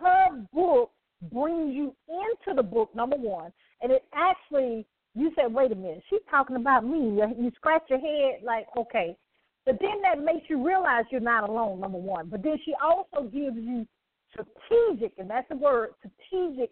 her 0.00 0.46
book 0.52 0.90
brings 1.32 1.74
you 1.74 1.94
into 2.08 2.54
the 2.56 2.62
book, 2.62 2.94
number 2.94 3.16
one, 3.16 3.52
and 3.82 3.90
it 3.92 4.04
actually, 4.14 4.86
you 5.14 5.32
said, 5.34 5.52
wait 5.52 5.72
a 5.72 5.74
minute, 5.74 6.02
she's 6.10 6.20
talking 6.30 6.56
about 6.56 6.84
me. 6.84 7.20
You 7.38 7.50
scratch 7.56 7.84
your 7.88 8.00
head 8.00 8.42
like, 8.44 8.66
okay. 8.76 9.16
But 9.66 9.78
then 9.80 10.00
that 10.02 10.22
makes 10.22 10.48
you 10.48 10.66
realize 10.66 11.04
you're 11.10 11.20
not 11.20 11.48
alone, 11.48 11.80
number 11.80 11.98
one. 11.98 12.28
But 12.28 12.42
then 12.42 12.58
she 12.64 12.74
also 12.82 13.28
gives 13.28 13.56
you 13.56 13.86
strategic, 14.30 15.12
and 15.18 15.28
that's 15.28 15.48
the 15.48 15.56
word, 15.56 15.90
strategic 15.98 16.70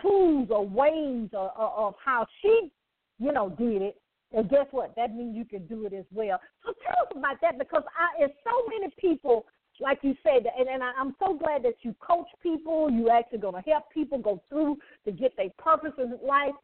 tools 0.00 0.48
or 0.50 0.66
ways 0.66 1.28
of, 1.32 1.50
of 1.56 1.94
how 2.04 2.26
she, 2.40 2.70
you 3.18 3.32
know, 3.32 3.50
did 3.50 3.82
it 3.82 3.96
and 4.32 4.48
guess 4.48 4.66
what? 4.70 4.94
That 4.96 5.14
means 5.14 5.36
you 5.36 5.44
can 5.44 5.66
do 5.66 5.86
it 5.86 5.92
as 5.92 6.04
well. 6.12 6.40
So 6.64 6.72
tell 6.84 7.06
us 7.06 7.12
about 7.16 7.40
that 7.42 7.58
because 7.58 7.82
I, 7.98 8.24
it's 8.24 8.34
so 8.44 8.68
many 8.68 8.92
people, 8.98 9.46
like 9.80 9.98
you 10.02 10.14
said, 10.22 10.46
and, 10.58 10.68
and 10.68 10.82
I, 10.82 10.92
I'm 10.98 11.16
so 11.18 11.34
glad 11.34 11.64
that 11.64 11.74
you 11.82 11.94
coach 12.00 12.28
people. 12.42 12.90
You 12.90 13.10
actually 13.10 13.38
going 13.38 13.60
to 13.62 13.70
help 13.70 13.84
people 13.92 14.18
go 14.18 14.42
through 14.48 14.78
to 15.04 15.12
get 15.12 15.36
their 15.36 15.50
purpose 15.58 15.92
in 15.98 16.16
life. 16.24 16.54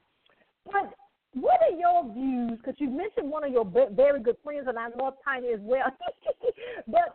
But 0.64 0.92
what 1.34 1.60
are 1.60 1.76
your 1.76 2.12
views? 2.14 2.58
Because 2.58 2.76
you 2.78 2.88
mentioned 2.88 3.30
one 3.30 3.44
of 3.44 3.52
your 3.52 3.64
very 3.64 4.20
good 4.20 4.36
friends, 4.42 4.66
and 4.68 4.78
I 4.78 4.88
love 5.00 5.14
Tiny 5.24 5.48
as 5.48 5.60
well. 5.60 5.86
but 6.86 7.12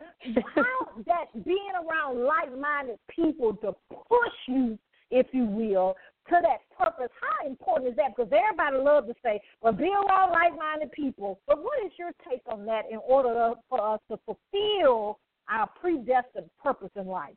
how 0.54 1.02
that 1.06 1.44
being 1.44 1.72
around 1.74 2.24
like-minded 2.24 2.98
people 3.08 3.56
to 3.56 3.72
push 3.90 4.36
you, 4.48 4.78
if 5.10 5.26
you 5.32 5.46
will, 5.46 5.96
to 6.28 6.38
that 6.42 6.58
purpose. 6.76 7.10
How 7.20 7.46
important 7.46 7.90
is 7.90 7.96
that? 7.96 8.14
Because 8.16 8.32
everybody 8.32 8.76
loves 8.76 9.08
to 9.08 9.14
say, 9.22 9.40
well, 9.60 9.72
be 9.72 9.88
around 9.88 10.30
like 10.30 10.56
minded 10.56 10.92
people. 10.92 11.40
But 11.46 11.62
what 11.62 11.84
is 11.84 11.92
your 11.98 12.12
take 12.28 12.42
on 12.46 12.64
that 12.66 12.82
in 12.90 12.98
order 12.98 13.52
for 13.68 13.94
us 13.94 14.00
to 14.10 14.18
fulfill 14.24 15.18
our 15.50 15.68
predestined 15.80 16.50
purpose 16.62 16.90
in 16.96 17.06
life? 17.06 17.34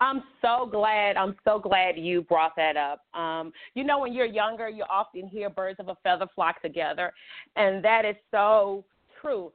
I'm 0.00 0.22
so 0.42 0.68
glad. 0.70 1.16
I'm 1.16 1.36
so 1.44 1.58
glad 1.58 1.96
you 1.96 2.22
brought 2.22 2.56
that 2.56 2.76
up. 2.76 3.00
Um, 3.18 3.52
you 3.74 3.84
know, 3.84 4.00
when 4.00 4.12
you're 4.12 4.26
younger, 4.26 4.68
you 4.68 4.84
often 4.90 5.28
hear 5.28 5.48
birds 5.48 5.78
of 5.78 5.88
a 5.88 5.96
feather 6.02 6.26
flock 6.34 6.60
together, 6.60 7.12
and 7.56 7.84
that 7.84 8.04
is 8.04 8.16
so 8.30 8.84
true. 9.20 9.52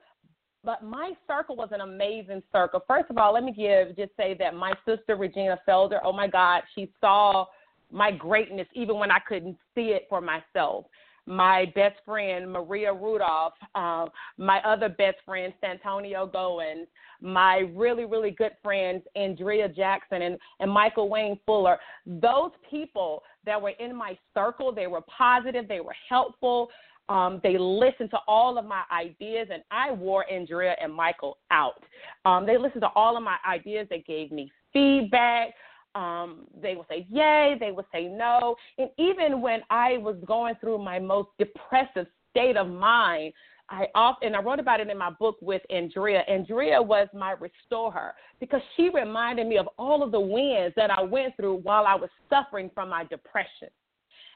But 0.64 0.84
my 0.84 1.12
circle 1.28 1.56
was 1.56 1.70
an 1.72 1.82
amazing 1.82 2.42
circle. 2.52 2.84
First 2.88 3.10
of 3.10 3.18
all, 3.18 3.34
let 3.34 3.44
me 3.44 3.52
give 3.52 3.96
just 3.96 4.12
say 4.18 4.36
that 4.40 4.54
my 4.54 4.74
sister 4.86 5.16
Regina 5.16 5.60
Felder. 5.68 6.00
Oh 6.04 6.12
my 6.12 6.28
God, 6.28 6.64
she 6.74 6.90
saw 7.00 7.46
my 7.92 8.12
greatness 8.12 8.68
even 8.74 8.98
when 8.98 9.12
I 9.12 9.20
couldn't 9.20 9.58
see 9.76 9.90
it 9.90 10.06
for 10.10 10.22
myself. 10.22 10.86
My 11.26 11.72
best 11.76 11.98
friend 12.06 12.52
Maria 12.52 12.92
Rudolph, 12.92 13.54
uh, 13.76 14.08
my 14.38 14.60
other 14.62 14.90
best 14.90 15.18
friend 15.26 15.54
Santonio 15.62 16.26
Goins, 16.26 16.88
my 17.22 17.70
really 17.76 18.06
really 18.06 18.32
good 18.32 18.54
friends 18.64 19.04
Andrea 19.16 19.70
Jackson 19.70 20.24
and, 20.24 20.40
and 20.60 20.72
Michael 20.72 21.08
Wayne 21.10 21.40
Fuller. 21.46 21.78
Those 22.06 22.52
people 22.70 23.22
that 23.46 23.62
were 23.62 23.74
in 23.80 23.96
my 23.96 24.18
circle, 24.34 24.74
they 24.74 24.88
were 24.88 25.02
positive, 25.02 25.68
they 25.68 25.82
were 25.82 25.96
helpful. 26.08 26.70
Um, 27.10 27.42
they 27.42 27.58
listened 27.58 28.12
to 28.12 28.20
all 28.28 28.60
of 28.60 28.66
my 28.66 28.84
ideas, 28.92 29.48
and 29.52 29.64
I 29.72 29.92
wore 29.92 30.30
Andrea 30.32 30.76
and 30.80 30.94
Michael 30.94 31.40
out. 31.50 31.84
Um, 32.24 32.46
they 32.46 32.56
listened 32.58 32.82
to 32.82 32.92
all 32.96 33.18
of 33.18 33.24
my 33.24 33.38
ideas. 33.48 33.88
They 33.90 34.04
gave 34.08 34.32
me 34.32 34.52
feedback. 34.72 35.50
Um, 35.96 36.46
they 36.62 36.76
would 36.76 36.86
say 36.88 37.08
yay, 37.10 37.56
they 37.60 37.72
would 37.72 37.86
say 37.92 38.06
no. 38.06 38.56
And 38.78 38.90
even 38.98 39.42
when 39.42 39.62
I 39.70 39.98
was 39.98 40.16
going 40.26 40.56
through 40.62 40.78
my 40.78 41.00
most 41.00 41.30
depressive 41.40 42.06
state 42.32 42.58
of 42.58 42.68
mind, 42.68 43.34
I 43.70 43.88
often 43.94 44.34
I 44.34 44.42
wrote 44.42 44.60
about 44.60 44.80
it 44.80 44.90
in 44.90 44.98
my 44.98 45.12
book 45.12 45.38
with 45.42 45.62
Andrea. 45.70 46.22
Andrea 46.28 46.82
was 46.82 47.08
my 47.14 47.32
restorer 47.32 48.14
because 48.40 48.62
she 48.76 48.90
reminded 48.90 49.48
me 49.48 49.58
of 49.58 49.68
all 49.78 50.02
of 50.02 50.12
the 50.12 50.20
wins 50.20 50.74
that 50.76 50.90
I 50.90 51.02
went 51.02 51.36
through 51.36 51.58
while 51.58 51.86
I 51.86 51.96
was 51.96 52.10
suffering 52.30 52.72
from 52.74 52.90
my 52.90 53.04
depression. 53.06 53.70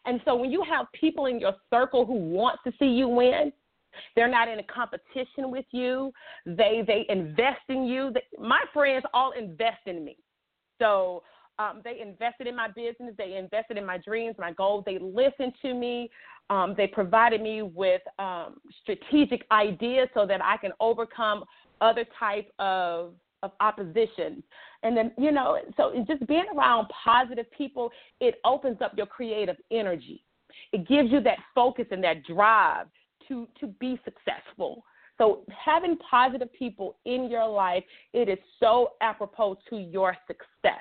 And 0.05 0.21
so 0.25 0.35
when 0.35 0.51
you 0.51 0.63
have 0.69 0.87
people 0.93 1.25
in 1.25 1.39
your 1.39 1.53
circle 1.69 2.05
who 2.05 2.13
want 2.13 2.59
to 2.65 2.73
see 2.77 2.85
you 2.85 3.07
win, 3.07 3.51
they're 4.15 4.29
not 4.29 4.47
in 4.47 4.59
a 4.59 4.63
competition 4.63 5.49
with 5.49 5.65
you. 5.71 6.11
They 6.45 6.83
they 6.85 7.05
invest 7.09 7.61
in 7.69 7.85
you. 7.85 8.11
They, 8.13 8.23
my 8.39 8.61
friends 8.73 9.05
all 9.13 9.31
invest 9.31 9.81
in 9.85 10.03
me. 10.03 10.17
So 10.79 11.23
um, 11.59 11.81
they 11.83 11.99
invested 12.01 12.47
in 12.47 12.55
my 12.55 12.67
business. 12.67 13.13
They 13.17 13.35
invested 13.35 13.77
in 13.77 13.85
my 13.85 13.97
dreams, 13.97 14.35
my 14.39 14.53
goals. 14.53 14.83
They 14.85 14.97
listened 14.99 15.53
to 15.61 15.73
me. 15.73 16.09
Um, 16.49 16.73
they 16.75 16.87
provided 16.87 17.41
me 17.41 17.61
with 17.61 18.01
um, 18.19 18.55
strategic 18.81 19.45
ideas 19.51 20.09
so 20.13 20.25
that 20.25 20.43
I 20.43 20.57
can 20.57 20.71
overcome 20.79 21.43
other 21.81 22.05
type 22.19 22.49
of 22.59 23.13
of 23.43 23.51
opposition. 23.59 24.41
And 24.83 24.95
then, 24.95 25.11
you 25.17 25.29
know, 25.29 25.57
so 25.75 25.93
just 26.07 26.25
being 26.27 26.45
around 26.55 26.87
positive 27.03 27.45
people, 27.51 27.91
it 28.21 28.35
opens 28.45 28.81
up 28.81 28.93
your 28.95 29.05
creative 29.05 29.57
energy. 29.69 30.23
It 30.71 30.87
gives 30.87 31.11
you 31.11 31.19
that 31.21 31.39
focus 31.53 31.85
and 31.91 32.01
that 32.05 32.23
drive 32.23 32.87
to 33.27 33.47
to 33.59 33.67
be 33.67 33.99
successful. 34.05 34.83
So 35.17 35.43
having 35.47 35.97
positive 36.09 36.51
people 36.53 36.97
in 37.05 37.29
your 37.29 37.47
life, 37.47 37.83
it 38.13 38.29
is 38.29 38.39
so 38.59 38.91
apropos 39.01 39.57
to 39.69 39.77
your 39.77 40.15
success 40.25 40.79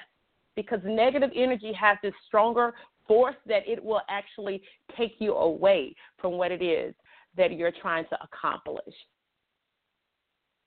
because 0.63 0.81
negative 0.85 1.31
energy 1.35 1.73
has 1.73 1.99
this 2.03 2.15
stronger 2.27 2.75
force 3.07 3.37
that 3.47 3.63
it 3.67 3.83
will 3.83 4.03
actually 4.09 4.63
take 4.97 5.15
you 5.19 5.35
away 5.35 5.95
from 6.21 6.33
what 6.33 6.53
it 6.53 6.63
is 6.63 6.95
that 7.37 7.53
you're 7.53 7.73
trying 7.73 8.05
to 8.07 8.19
accomplish. 8.23 8.95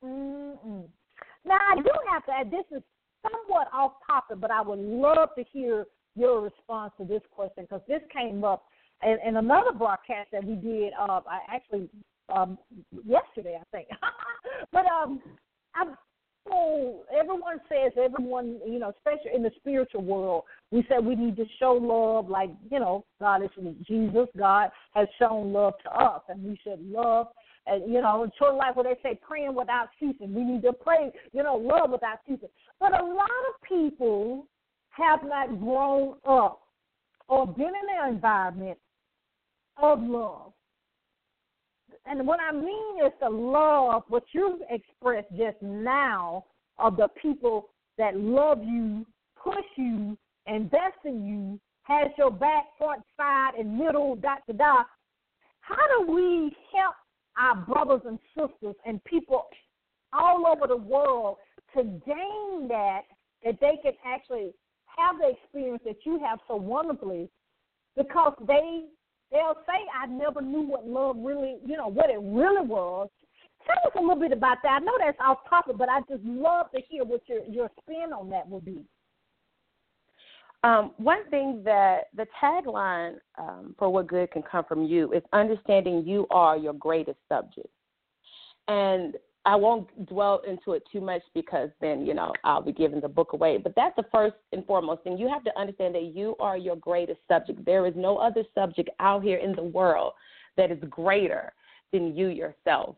Mm-mm. 0.04 0.84
Now, 1.46 1.58
I 1.72 1.76
do 1.76 1.90
have 2.12 2.26
to 2.26 2.32
add, 2.32 2.52
this 2.52 2.66
is 2.76 2.84
somewhat 3.24 3.68
off 3.74 3.94
topic, 4.06 4.40
but 4.40 4.52
I 4.52 4.62
would 4.62 4.80
love 4.80 5.30
to 5.38 5.44
hear 5.52 5.86
your 6.16 6.42
response 6.42 6.94
to 6.98 7.06
this 7.06 7.22
question 7.32 7.64
because 7.64 7.82
this 7.88 8.02
came 8.12 8.44
up 8.44 8.66
in, 9.04 9.18
in 9.26 9.38
another 9.38 9.72
broadcast 9.72 10.30
that 10.32 10.44
we 10.44 10.56
did, 10.56 10.94
uh, 11.00 11.22
actually 11.50 11.90
um, 12.34 12.58
yesterday, 13.06 13.60
I 13.60 13.64
think. 13.76 13.88
but 14.72 14.86
um, 14.86 15.22
I, 15.76 15.86
so 16.48 17.04
everyone 17.14 17.60
says 17.70 17.92
everyone, 17.98 18.60
you 18.66 18.80
know, 18.80 18.94
especially 18.98 19.36
in 19.36 19.44
the 19.44 19.52
spiritual 19.58 20.04
world, 20.04 20.44
we 20.72 20.86
said 20.88 21.04
we 21.04 21.16
need 21.16 21.36
to 21.38 21.46
show 21.60 21.74
love 21.74 22.30
like, 22.30 22.50
you 22.70 22.80
know, 22.80 23.06
God 23.20 23.44
is 23.44 23.50
Jesus, 23.88 24.28
God 24.38 24.70
has 24.94 25.08
shown 25.20 25.52
love 25.52 25.74
to 25.84 25.92
us 25.92 26.22
and 26.30 26.44
we 26.44 26.60
should 26.64 26.80
love 26.82 27.28
and 27.68 27.92
you 27.92 28.02
know, 28.02 28.30
sort 28.38 28.52
of 28.52 28.58
like 28.58 28.76
what 28.76 28.86
they 28.86 28.98
say, 29.02 29.20
praying 29.28 29.56
without 29.56 29.88
ceasing. 30.00 30.34
We 30.34 30.44
need 30.44 30.62
to 30.64 30.74
pray, 30.74 31.12
you 31.34 31.44
know, 31.44 31.56
love 31.56 31.92
without 31.92 32.20
ceasing. 32.28 32.50
But 32.80 33.00
a 33.00 33.04
lot 33.04 33.30
of 33.50 33.62
people 33.68 34.48
have 34.92 35.22
not 35.24 35.60
grown 35.60 36.16
up 36.28 36.62
or 37.28 37.48
been 37.48 37.68
in 37.68 38.04
an 38.04 38.14
environment 38.14 38.78
of 39.82 40.02
love. 40.02 40.54
And 42.06 42.28
what 42.28 42.40
I 42.40 42.52
mean 42.52 43.06
is 43.06 43.12
the 43.20 43.30
love, 43.30 44.04
what 44.08 44.24
you've 44.32 44.62
expressed 44.70 45.30
just 45.36 45.62
now 45.62 46.46
of 46.78 46.98
the 46.98 47.08
people 47.22 47.70
that 47.98 48.18
love 48.18 48.64
you, 48.64 49.06
push 49.42 49.66
you, 49.76 50.18
invest 50.48 50.98
in 51.06 51.26
you, 51.26 51.60
has 51.84 52.08
your 52.18 52.32
back, 52.32 52.66
front, 52.78 53.04
side, 53.18 53.52
and 53.60 53.78
middle, 53.78 54.16
dot 54.16 54.40
to 54.48 54.54
dot. 54.54 54.88
How 55.62 55.76
do 56.00 56.12
we 56.12 56.56
help 56.76 56.96
our 57.38 57.56
brothers 57.56 58.02
and 58.06 58.20
sisters 58.38 58.76
and 58.86 59.04
people 59.04 59.46
all 60.14 60.46
over 60.48 60.68
the 60.68 60.78
world 60.78 61.38
to 61.76 61.84
gain 61.84 62.68
that, 62.68 63.02
that 63.44 63.60
they 63.60 63.78
can 63.82 63.94
actually 64.06 64.52
have 64.86 65.18
the 65.20 65.32
experience 65.32 65.82
that 65.86 65.98
you 66.06 66.20
have 66.20 66.40
so 66.48 66.56
wonderfully 66.56 67.30
because 67.98 68.34
they 68.48 68.86
they'll 69.32 69.58
say 69.68 69.80
I 69.94 70.06
never 70.08 70.42
knew 70.42 70.62
what 70.62 70.88
love 70.88 71.18
really 71.20 71.58
you 71.66 71.78
know 71.78 71.88
what 71.88 72.10
it 72.10 72.20
really 72.22 72.66
was. 72.66 73.10
Tell 73.66 73.92
us 73.92 73.98
a 73.98 74.00
little 74.00 74.20
bit 74.20 74.32
about 74.32 74.58
that. 74.64 74.82
I 74.82 74.86
know 74.86 74.94
that's 75.00 75.18
off 75.20 75.40
topic, 75.50 75.78
but 75.78 75.90
I 75.90 76.02
just 76.10 76.24
love 76.24 76.68
to 76.76 76.82
hear 76.88 77.04
what 77.04 77.22
your 77.28 77.44
your 77.50 77.70
spin 77.82 78.14
on 78.14 78.30
that 78.30 78.50
will 78.50 78.62
be. 78.62 78.86
Um, 80.64 80.94
one 80.98 81.30
thing 81.30 81.62
that 81.64 82.06
the 82.16 82.26
tagline 82.42 83.18
um, 83.38 83.76
for 83.78 83.90
what 83.90 84.08
good 84.08 84.32
can 84.32 84.42
come 84.42 84.66
from 84.68 84.84
you 84.84 85.14
is 85.14 85.22
understanding 85.32 86.04
you 86.08 86.26
are 86.32 86.58
your 86.58 86.74
greatest 86.74 87.20
subject. 87.30 87.68
And 88.68 89.16
I 89.46 89.56
won't 89.56 90.08
dwell 90.08 90.42
into 90.48 90.74
it 90.74 90.84
too 90.92 91.02
much 91.02 91.22
because 91.36 91.70
then, 91.80 92.06
you 92.06 92.16
know, 92.16 92.34
I'll 92.44 92.64
be 92.64 92.72
giving 92.72 93.00
the 93.00 93.08
book 93.08 93.34
away. 93.34 93.58
But 93.58 93.74
that's 93.76 93.96
the 93.96 94.06
first 94.12 94.36
and 94.52 94.66
foremost 94.66 95.04
thing. 95.04 95.18
You 95.18 95.30
have 95.30 95.44
to 95.44 95.58
understand 95.58 95.94
that 95.96 96.12
you 96.16 96.36
are 96.40 96.58
your 96.58 96.76
greatest 96.76 97.20
subject. 97.28 97.64
There 97.64 97.86
is 97.86 97.94
no 97.96 98.18
other 98.18 98.44
subject 98.56 98.90
out 99.00 99.24
here 99.24 99.38
in 99.38 99.56
the 99.56 99.64
world 99.64 100.14
that 100.58 100.72
is 100.72 100.80
greater 100.90 101.54
than 101.92 102.16
you 102.16 102.28
yourself. 102.28 102.96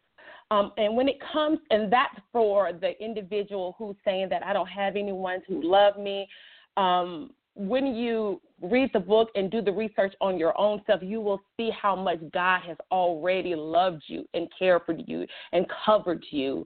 Um, 0.50 0.72
and 0.78 0.96
when 0.96 1.10
it 1.10 1.18
comes, 1.34 1.60
and 1.72 1.92
that's 1.92 2.16
for 2.32 2.72
the 2.72 2.92
individual 3.04 3.76
who's 3.78 3.98
saying 4.06 4.30
that 4.30 4.46
I 4.46 4.54
don't 4.54 4.68
have 4.68 4.96
anyone 4.96 5.42
who 5.48 5.62
love 5.62 5.98
me. 5.98 6.28
Um, 6.78 7.32
when 7.58 7.96
you 7.96 8.40
read 8.62 8.92
the 8.94 9.00
book 9.00 9.30
and 9.36 9.50
do 9.50 9.62
the 9.62 9.72
research 9.72 10.14
on 10.22 10.38
your 10.38 10.58
own 10.60 10.82
self, 10.86 11.02
you 11.02 11.20
will 11.20 11.42
see 11.58 11.72
how 11.72 11.96
much 11.96 12.20
God 12.32 12.62
has 12.62 12.78
already 12.92 13.56
loved 13.56 14.04
you 14.08 14.26
and 14.34 14.48
cared 14.58 14.84
for 14.86 14.94
you 14.94 15.26
and 15.54 15.66
covered 15.86 16.24
you 16.30 16.66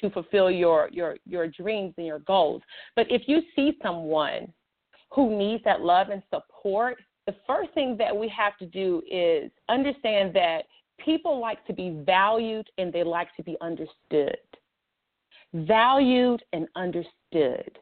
to 0.00 0.10
fulfill 0.10 0.50
your 0.50 0.88
your 0.92 1.16
your 1.26 1.48
dreams 1.48 1.94
and 1.96 2.06
your 2.06 2.20
goals. 2.20 2.62
But 2.96 3.06
if 3.10 3.22
you 3.26 3.42
see 3.54 3.76
someone 3.82 4.52
who 5.10 5.36
needs 5.36 5.62
that 5.64 5.80
love 5.82 6.08
and 6.08 6.22
support, 6.32 6.98
the 7.26 7.34
first 7.46 7.72
thing 7.74 7.96
that 7.98 8.16
we 8.16 8.28
have 8.28 8.56
to 8.58 8.66
do 8.66 9.02
is 9.10 9.50
understand 9.68 10.34
that 10.34 10.62
people 11.04 11.40
like 11.40 11.64
to 11.66 11.72
be 11.72 12.00
valued 12.04 12.68
and 12.78 12.92
they 12.92 13.02
like 13.02 13.34
to 13.36 13.42
be 13.42 13.56
understood. 13.60 14.36
Valued 15.52 16.42
and 16.52 16.68
understood. 16.76 17.78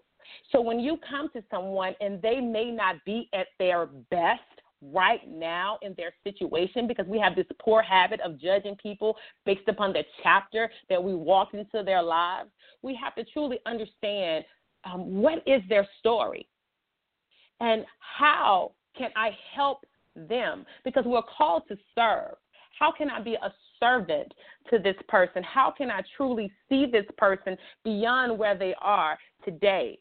So 0.51 0.61
when 0.61 0.81
you 0.81 0.99
come 1.09 1.29
to 1.35 1.43
someone 1.51 1.95
and 2.01 2.21
they 2.23 2.41
may 2.41 2.71
not 2.71 2.97
be 3.05 3.29
at 3.33 3.49
their 3.59 3.87
best 4.11 4.41
right 4.81 5.29
now 5.29 5.79
in 5.83 5.95
their 5.97 6.13
situation 6.25 6.87
because 6.87 7.07
we 7.07 7.19
have 7.19 7.35
this 7.35 7.47
poor 7.61 7.83
habit 7.83 8.21
of 8.21 8.41
judging 8.41 8.77
people 8.77 9.17
based 9.45 9.69
upon 9.69 9.93
the 9.93 10.05
chapter 10.23 10.71
that 10.89 11.03
we 11.03 11.15
walked 11.15 11.55
into 11.55 11.83
their 11.85 12.03
lives, 12.03 12.49
we 12.83 12.95
have 12.95 13.15
to 13.17 13.25
truly 13.25 13.59
understand 13.67 14.45
um, 14.85 15.21
what 15.21 15.43
is 15.47 15.63
their 15.69 15.87
story 15.99 16.49
and 17.61 17.85
how 17.99 18.73
can 18.97 19.11
I 19.17 19.37
help 19.55 19.85
them 20.15 20.65
because 20.85 21.05
we're 21.07 21.23
called 21.23 21.63
to 21.69 21.77
serve. 21.95 22.37
How 22.79 22.93
can 22.93 23.11
I 23.11 23.21
be 23.21 23.35
a 23.35 23.53
servant 23.81 24.33
to 24.71 24.79
this 24.79 24.95
person? 25.09 25.43
How 25.43 25.73
can 25.77 25.91
I 25.91 26.03
truly 26.17 26.53
see 26.69 26.87
this 26.87 27.07
person 27.17 27.57
beyond 27.85 28.39
where 28.39 28.57
they 28.57 28.75
are 28.81 29.19
today? 29.45 29.99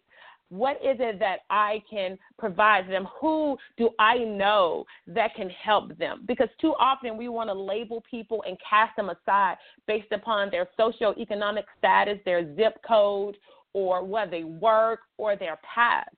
What 0.49 0.77
is 0.77 0.97
it 0.99 1.19
that 1.19 1.39
I 1.49 1.83
can 1.89 2.17
provide 2.39 2.89
them? 2.89 3.07
Who 3.19 3.57
do 3.77 3.89
I 3.99 4.19
know 4.19 4.85
that 5.07 5.35
can 5.35 5.49
help 5.49 5.97
them? 5.97 6.23
Because 6.25 6.47
too 6.61 6.73
often 6.79 7.17
we 7.17 7.27
want 7.27 7.49
to 7.49 7.53
label 7.53 8.01
people 8.09 8.43
and 8.47 8.57
cast 8.67 8.95
them 8.95 9.09
aside 9.09 9.57
based 9.87 10.11
upon 10.13 10.49
their 10.49 10.69
socioeconomic 10.79 11.63
status, 11.77 12.17
their 12.23 12.55
zip 12.55 12.79
code, 12.87 13.37
or 13.73 14.05
where 14.05 14.27
they 14.27 14.43
work, 14.43 15.01
or 15.17 15.35
their 15.35 15.59
past. 15.75 16.15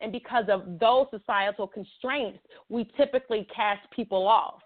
And 0.00 0.10
because 0.10 0.46
of 0.48 0.80
those 0.80 1.06
societal 1.10 1.68
constraints, 1.68 2.40
we 2.68 2.90
typically 2.96 3.46
cast 3.54 3.88
people 3.94 4.26
off. 4.26 4.60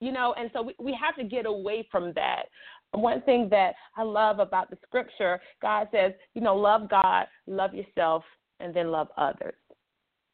You 0.00 0.12
know, 0.12 0.34
and 0.38 0.50
so 0.52 0.62
we, 0.62 0.74
we 0.78 0.96
have 1.00 1.16
to 1.16 1.24
get 1.24 1.46
away 1.46 1.86
from 1.90 2.12
that. 2.14 2.44
One 2.92 3.20
thing 3.22 3.48
that 3.50 3.74
I 3.96 4.02
love 4.02 4.38
about 4.38 4.70
the 4.70 4.78
scripture, 4.86 5.40
God 5.60 5.88
says, 5.92 6.12
you 6.34 6.40
know, 6.40 6.56
love 6.56 6.88
God, 6.88 7.26
love 7.46 7.74
yourself, 7.74 8.24
and 8.60 8.74
then 8.74 8.90
love 8.90 9.08
others. 9.16 9.54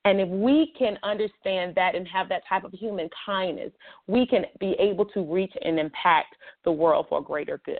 And 0.04 0.20
if 0.20 0.28
we 0.28 0.72
can 0.78 0.98
understand 1.02 1.74
that 1.76 1.94
and 1.94 2.06
have 2.08 2.28
that 2.28 2.42
type 2.48 2.64
of 2.64 2.72
human 2.72 3.08
kindness, 3.24 3.72
we 4.06 4.26
can 4.26 4.44
be 4.60 4.76
able 4.78 5.06
to 5.06 5.22
reach 5.22 5.52
and 5.62 5.78
impact 5.78 6.36
the 6.64 6.72
world 6.72 7.06
for 7.08 7.22
greater 7.22 7.60
good. 7.64 7.76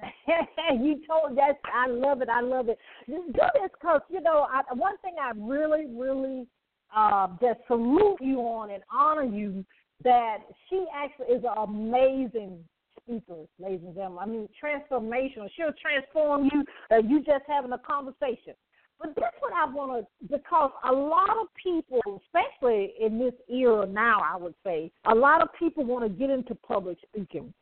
you 0.80 1.00
told 1.06 1.36
that 1.36 1.54
I 1.72 1.88
love 1.88 2.20
it. 2.22 2.28
I 2.28 2.40
love 2.40 2.68
it. 2.68 2.78
Just 3.08 3.26
do 3.32 3.40
this 3.54 3.70
because 3.80 4.00
you 4.08 4.20
know 4.20 4.46
I, 4.50 4.62
one 4.74 4.96
thing 4.98 5.14
I 5.20 5.32
really, 5.36 5.86
really 5.86 6.46
uh, 6.94 7.28
just 7.40 7.60
salute 7.66 8.18
you 8.20 8.38
on 8.40 8.70
and 8.70 8.82
honor 8.92 9.24
you 9.24 9.64
that 10.04 10.38
she 10.68 10.84
actually 10.94 11.34
is 11.34 11.44
an 11.44 11.56
amazing 11.56 12.64
speaker, 13.02 13.44
ladies 13.58 13.80
and 13.84 13.94
gentlemen. 13.94 14.18
I 14.20 14.26
mean, 14.26 14.48
transformational. 14.62 15.48
She'll 15.56 15.72
transform 15.80 16.50
you. 16.52 16.64
Uh, 16.90 16.98
you 16.98 17.18
just 17.18 17.44
having 17.46 17.72
a 17.72 17.78
conversation. 17.78 18.54
But 19.00 19.14
that's 19.14 19.36
what 19.38 19.52
I 19.52 19.72
want 19.72 20.04
to, 20.04 20.28
because 20.28 20.72
a 20.84 20.92
lot 20.92 21.30
of 21.30 21.46
people, 21.62 22.20
especially 22.26 22.94
in 23.00 23.18
this 23.18 23.34
era 23.48 23.86
now, 23.86 24.20
I 24.20 24.36
would 24.36 24.54
say, 24.64 24.90
a 25.06 25.14
lot 25.14 25.40
of 25.40 25.48
people 25.56 25.84
want 25.84 26.04
to 26.04 26.08
get 26.08 26.30
into 26.30 26.54
public 26.56 26.98
speaking. 27.08 27.54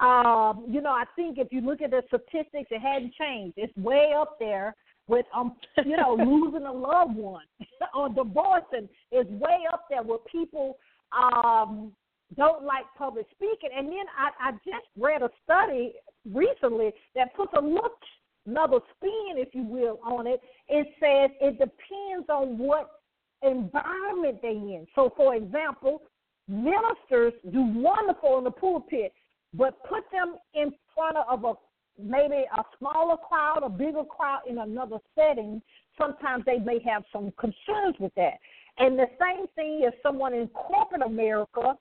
Um, 0.00 0.64
you 0.66 0.80
know, 0.80 0.90
I 0.90 1.04
think 1.14 1.36
if 1.38 1.48
you 1.50 1.60
look 1.60 1.82
at 1.82 1.90
the 1.90 2.02
statistics, 2.06 2.70
it 2.70 2.80
hadn't 2.80 3.12
changed. 3.14 3.54
It's 3.58 3.76
way 3.76 4.12
up 4.16 4.38
there 4.38 4.74
with 5.08 5.26
um, 5.34 5.56
you 5.84 5.96
know, 5.96 6.14
losing 6.18 6.66
a 6.66 6.72
loved 6.72 7.16
one 7.16 7.44
or 7.94 8.08
divorcing 8.08 8.88
is 9.12 9.26
way 9.26 9.64
up 9.72 9.84
there 9.90 10.02
with 10.02 10.20
people 10.30 10.78
um, 11.12 11.92
don't 12.36 12.64
like 12.64 12.84
public 12.96 13.26
speaking. 13.34 13.70
And 13.76 13.88
then 13.88 14.04
I, 14.16 14.48
I 14.48 14.52
just 14.64 14.86
read 14.98 15.22
a 15.22 15.30
study 15.44 15.94
recently 16.24 16.92
that 17.14 17.34
puts 17.34 17.52
a 17.56 17.60
look 17.60 17.92
another 18.48 18.78
spin, 18.96 19.36
if 19.36 19.54
you 19.54 19.62
will, 19.62 20.00
on 20.04 20.26
it. 20.26 20.40
It 20.68 20.86
says 21.00 21.30
it 21.40 21.58
depends 21.58 22.28
on 22.28 22.58
what 22.58 22.90
environment 23.42 24.38
they're 24.42 24.50
in. 24.50 24.86
So, 24.94 25.12
for 25.16 25.34
example, 25.34 26.02
ministers 26.48 27.34
do 27.52 27.62
wonderful 27.62 28.38
in 28.38 28.44
the 28.44 28.50
pulpit, 28.50 29.12
but 29.54 29.82
put 29.84 30.04
them 30.10 30.36
in 30.54 30.72
front 30.94 31.16
of 31.30 31.44
a 31.44 31.54
maybe 32.00 32.44
a 32.56 32.62
smaller 32.78 33.16
crowd, 33.16 33.62
a 33.64 33.68
bigger 33.68 34.04
crowd 34.04 34.42
in 34.48 34.58
another 34.58 34.98
setting. 35.14 35.60
Sometimes 36.00 36.44
they 36.46 36.58
may 36.58 36.78
have 36.88 37.02
some 37.12 37.32
concerns 37.38 37.96
with 37.98 38.14
that. 38.14 38.34
And 38.78 38.98
the 38.98 39.06
same 39.20 39.46
thing 39.54 39.84
as 39.86 39.92
someone 40.02 40.34
in 40.34 40.48
corporate 40.48 41.02
America 41.02 41.74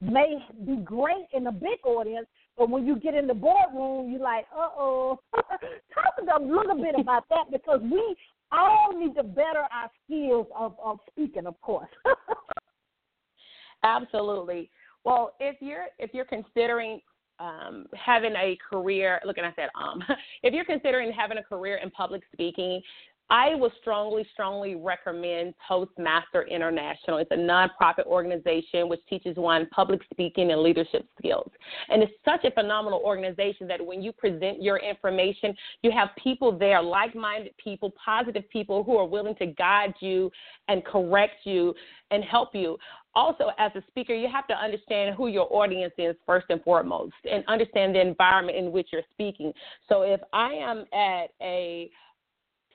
may 0.00 0.38
be 0.64 0.76
great 0.76 1.26
in 1.32 1.46
a 1.46 1.52
big 1.52 1.84
audience, 1.84 2.26
but 2.56 2.70
when 2.70 2.86
you 2.86 2.96
get 2.96 3.14
in 3.14 3.26
the 3.26 3.34
boardroom, 3.34 4.10
you're 4.10 4.20
like, 4.20 4.46
uh 4.54 4.68
oh. 4.76 5.20
Talk 5.34 6.14
a 6.20 6.42
little 6.42 6.76
bit 6.76 6.94
about 6.98 7.24
that 7.30 7.50
because 7.50 7.80
we 7.82 8.16
all 8.52 8.92
need 8.98 9.14
to 9.16 9.22
better 9.22 9.64
our 9.72 9.90
skills 10.04 10.46
of, 10.56 10.74
of 10.82 10.98
speaking, 11.10 11.46
of 11.46 11.60
course. 11.60 11.88
Absolutely. 13.82 14.70
Well, 15.04 15.34
if 15.40 15.56
you're 15.60 15.86
if 15.98 16.12
you're 16.12 16.24
considering 16.24 17.00
um, 17.38 17.86
having 17.94 18.34
a 18.34 18.58
career, 18.68 19.20
looking 19.24 19.44
at 19.44 19.54
that, 19.56 19.70
um, 19.80 20.02
if 20.42 20.52
you're 20.52 20.64
considering 20.64 21.12
having 21.12 21.38
a 21.38 21.42
career 21.42 21.78
in 21.82 21.90
public 21.90 22.22
speaking, 22.32 22.82
I 23.30 23.54
would 23.54 23.72
strongly, 23.80 24.26
strongly 24.32 24.74
recommend 24.74 25.54
Toastmaster 25.66 26.42
International. 26.44 27.18
It's 27.18 27.30
a 27.30 27.36
nonprofit 27.36 28.06
organization 28.06 28.88
which 28.88 29.00
teaches 29.08 29.36
one 29.36 29.66
public 29.66 30.00
speaking 30.10 30.50
and 30.50 30.62
leadership 30.62 31.06
skills. 31.18 31.50
And 31.90 32.02
it's 32.02 32.12
such 32.24 32.44
a 32.44 32.50
phenomenal 32.50 33.00
organization 33.04 33.68
that 33.68 33.84
when 33.84 34.02
you 34.02 34.12
present 34.12 34.62
your 34.62 34.78
information, 34.78 35.54
you 35.82 35.90
have 35.90 36.08
people 36.22 36.56
there, 36.56 36.82
like 36.82 37.14
minded 37.14 37.52
people, 37.62 37.92
positive 38.02 38.48
people 38.48 38.82
who 38.82 38.96
are 38.96 39.06
willing 39.06 39.34
to 39.36 39.46
guide 39.46 39.92
you 40.00 40.30
and 40.68 40.84
correct 40.84 41.44
you 41.44 41.74
and 42.10 42.24
help 42.24 42.54
you. 42.54 42.78
Also, 43.14 43.50
as 43.58 43.72
a 43.74 43.82
speaker, 43.88 44.14
you 44.14 44.28
have 44.32 44.46
to 44.46 44.54
understand 44.54 45.14
who 45.16 45.26
your 45.26 45.48
audience 45.50 45.92
is 45.98 46.16
first 46.24 46.46
and 46.48 46.62
foremost 46.62 47.14
and 47.30 47.44
understand 47.48 47.94
the 47.94 48.00
environment 48.00 48.56
in 48.56 48.72
which 48.72 48.88
you're 48.92 49.02
speaking. 49.10 49.52
So 49.88 50.02
if 50.02 50.20
I 50.32 50.52
am 50.52 50.84
at 50.94 51.30
a 51.42 51.90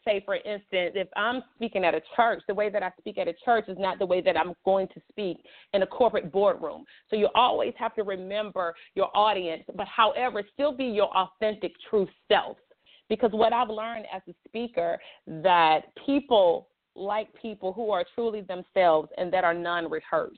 say, 0.05 0.21
for 0.25 0.35
instance, 0.35 0.93
if 0.95 1.07
I'm 1.15 1.43
speaking 1.55 1.83
at 1.83 1.93
a 1.93 2.01
church, 2.15 2.41
the 2.47 2.53
way 2.53 2.69
that 2.69 2.83
I 2.83 2.91
speak 2.99 3.17
at 3.17 3.27
a 3.27 3.33
church 3.45 3.65
is 3.67 3.77
not 3.79 3.99
the 3.99 4.05
way 4.05 4.21
that 4.21 4.37
I'm 4.37 4.53
going 4.65 4.87
to 4.89 5.01
speak 5.09 5.37
in 5.73 5.81
a 5.81 5.87
corporate 5.87 6.31
boardroom. 6.31 6.85
So 7.09 7.15
you 7.15 7.29
always 7.35 7.73
have 7.77 7.95
to 7.95 8.03
remember 8.03 8.73
your 8.95 9.15
audience, 9.15 9.63
but 9.75 9.87
however, 9.87 10.43
still 10.53 10.75
be 10.75 10.85
your 10.85 11.09
authentic, 11.15 11.73
true 11.89 12.07
self. 12.27 12.57
Because 13.09 13.31
what 13.31 13.53
I've 13.53 13.69
learned 13.69 14.05
as 14.13 14.21
a 14.27 14.33
speaker 14.47 14.97
that 15.27 15.81
people 16.05 16.69
like 16.95 17.27
people 17.41 17.73
who 17.73 17.89
are 17.91 18.05
truly 18.15 18.41
themselves 18.41 19.09
and 19.17 19.31
that 19.33 19.43
are 19.43 19.53
non 19.53 19.89
rehearsed. 19.89 20.37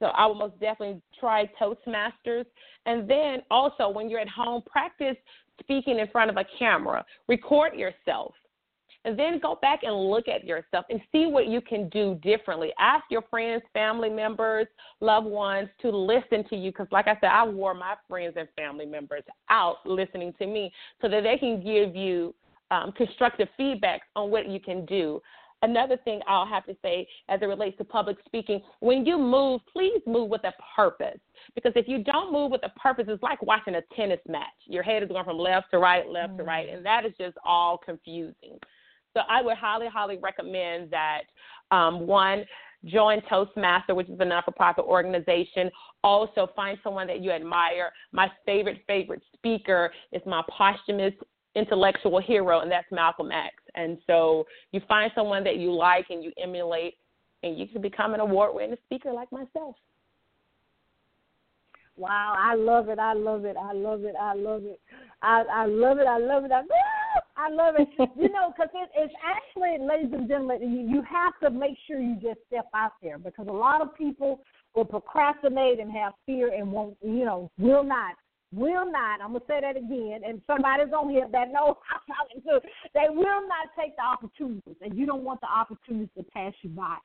So 0.00 0.06
I 0.06 0.26
will 0.26 0.34
most 0.34 0.58
definitely 0.60 1.00
try 1.18 1.48
Toastmasters. 1.60 2.44
And 2.84 3.08
then 3.08 3.38
also, 3.50 3.88
when 3.88 4.10
you're 4.10 4.20
at 4.20 4.28
home, 4.28 4.62
practice 4.66 5.16
speaking 5.60 5.98
in 5.98 6.08
front 6.08 6.30
of 6.30 6.36
a 6.36 6.44
camera. 6.58 7.04
Record 7.28 7.74
yourself. 7.74 8.34
And 9.06 9.18
then 9.18 9.38
go 9.38 9.58
back 9.60 9.80
and 9.82 9.94
look 9.94 10.28
at 10.28 10.44
yourself 10.44 10.86
and 10.88 10.98
see 11.12 11.26
what 11.26 11.46
you 11.46 11.60
can 11.60 11.90
do 11.90 12.18
differently. 12.22 12.72
Ask 12.78 13.04
your 13.10 13.20
friends, 13.28 13.62
family 13.74 14.08
members, 14.08 14.66
loved 15.00 15.26
ones 15.26 15.68
to 15.82 15.90
listen 15.90 16.42
to 16.48 16.56
you. 16.56 16.70
Because, 16.70 16.86
like 16.90 17.06
I 17.06 17.14
said, 17.20 17.28
I 17.28 17.46
wore 17.46 17.74
my 17.74 17.96
friends 18.08 18.34
and 18.38 18.48
family 18.56 18.86
members 18.86 19.22
out 19.50 19.76
listening 19.84 20.32
to 20.38 20.46
me 20.46 20.72
so 21.02 21.08
that 21.10 21.22
they 21.22 21.36
can 21.36 21.62
give 21.62 21.94
you 21.94 22.34
um, 22.70 22.92
constructive 22.92 23.48
feedback 23.58 24.00
on 24.16 24.30
what 24.30 24.48
you 24.48 24.58
can 24.58 24.86
do. 24.86 25.20
Another 25.64 25.96
thing 26.04 26.20
I'll 26.28 26.46
have 26.46 26.66
to 26.66 26.76
say 26.82 27.08
as 27.30 27.40
it 27.40 27.46
relates 27.46 27.78
to 27.78 27.84
public 27.84 28.18
speaking, 28.26 28.60
when 28.80 29.06
you 29.06 29.16
move, 29.16 29.62
please 29.72 30.02
move 30.06 30.28
with 30.28 30.44
a 30.44 30.52
purpose. 30.76 31.18
Because 31.54 31.72
if 31.74 31.88
you 31.88 32.04
don't 32.04 32.30
move 32.30 32.50
with 32.50 32.60
a 32.64 32.78
purpose, 32.78 33.06
it's 33.08 33.22
like 33.22 33.40
watching 33.42 33.76
a 33.76 33.82
tennis 33.96 34.20
match. 34.28 34.44
Your 34.66 34.82
head 34.82 35.02
is 35.02 35.08
going 35.08 35.24
from 35.24 35.38
left 35.38 35.70
to 35.70 35.78
right, 35.78 36.06
left 36.06 36.32
mm-hmm. 36.32 36.38
to 36.38 36.44
right, 36.44 36.68
and 36.68 36.84
that 36.84 37.06
is 37.06 37.12
just 37.18 37.38
all 37.46 37.78
confusing. 37.78 38.58
So 39.14 39.22
I 39.26 39.40
would 39.40 39.56
highly, 39.56 39.86
highly 39.86 40.18
recommend 40.18 40.90
that 40.90 41.22
um, 41.70 42.06
one, 42.06 42.44
join 42.84 43.22
Toastmaster, 43.30 43.94
which 43.94 44.10
is 44.10 44.20
a 44.20 44.24
non 44.24 44.42
for 44.44 44.52
profit 44.52 44.84
organization. 44.84 45.70
Also, 46.02 46.50
find 46.54 46.76
someone 46.84 47.06
that 47.06 47.22
you 47.22 47.30
admire. 47.30 47.90
My 48.12 48.30
favorite, 48.44 48.82
favorite 48.86 49.22
speaker 49.34 49.90
is 50.12 50.20
my 50.26 50.42
posthumous 50.50 51.14
intellectual 51.54 52.20
hero, 52.20 52.60
and 52.60 52.70
that's 52.70 52.90
Malcolm 52.90 53.30
X. 53.32 53.54
And 53.74 53.98
so 54.06 54.46
you 54.72 54.80
find 54.86 55.10
someone 55.14 55.44
that 55.44 55.56
you 55.56 55.72
like 55.72 56.06
and 56.10 56.22
you 56.22 56.32
emulate, 56.42 56.94
and 57.42 57.58
you 57.58 57.66
can 57.66 57.82
become 57.82 58.14
an 58.14 58.20
award 58.20 58.54
winning 58.54 58.76
speaker 58.86 59.12
like 59.12 59.30
myself. 59.30 59.76
Wow, 61.96 62.34
I 62.36 62.54
love 62.56 62.88
it. 62.88 62.98
I 62.98 63.12
love 63.12 63.44
it. 63.44 63.56
I 63.56 63.72
love 63.72 64.02
it. 64.04 64.14
I 64.20 64.34
love 64.34 64.64
it. 64.64 64.80
I, 65.22 65.44
I 65.50 65.66
love 65.66 65.98
it. 65.98 66.06
I 66.06 66.18
love 66.18 66.44
it. 66.44 66.50
I, 66.50 66.62
I 67.36 67.48
love 67.50 67.76
it. 67.78 67.88
you 68.16 68.28
know, 68.30 68.52
because 68.52 68.70
it, 68.74 68.90
it's 68.96 69.14
actually, 69.24 69.84
ladies 69.86 70.12
and 70.12 70.28
gentlemen, 70.28 70.60
you, 70.62 70.96
you 70.96 71.02
have 71.02 71.34
to 71.42 71.56
make 71.56 71.76
sure 71.86 72.00
you 72.00 72.16
just 72.16 72.40
step 72.48 72.66
out 72.74 72.92
there 73.00 73.18
because 73.18 73.46
a 73.46 73.52
lot 73.52 73.80
of 73.80 73.94
people 73.96 74.40
will 74.74 74.84
procrastinate 74.84 75.78
and 75.78 75.92
have 75.92 76.14
fear 76.26 76.52
and 76.52 76.70
won't, 76.70 76.96
you 77.00 77.24
know, 77.24 77.50
will 77.58 77.84
not 77.84 78.14
will 78.54 78.90
not, 78.90 79.20
I'm 79.20 79.30
going 79.30 79.40
to 79.40 79.46
say 79.46 79.60
that 79.60 79.76
again, 79.76 80.20
and 80.26 80.40
somebody's 80.46 80.92
on 80.92 81.10
here 81.10 81.26
that 81.32 81.52
knows 81.52 81.74
I'm 81.90 82.00
talking 82.06 82.42
to, 82.48 82.60
they 82.94 83.08
will 83.08 83.46
not 83.48 83.68
take 83.78 83.96
the 83.96 84.02
opportunities, 84.02 84.76
and 84.80 84.96
you 84.96 85.06
don't 85.06 85.24
want 85.24 85.40
the 85.40 85.48
opportunities 85.48 86.10
to 86.16 86.24
pass 86.24 86.52
you 86.62 86.70
by. 86.70 86.96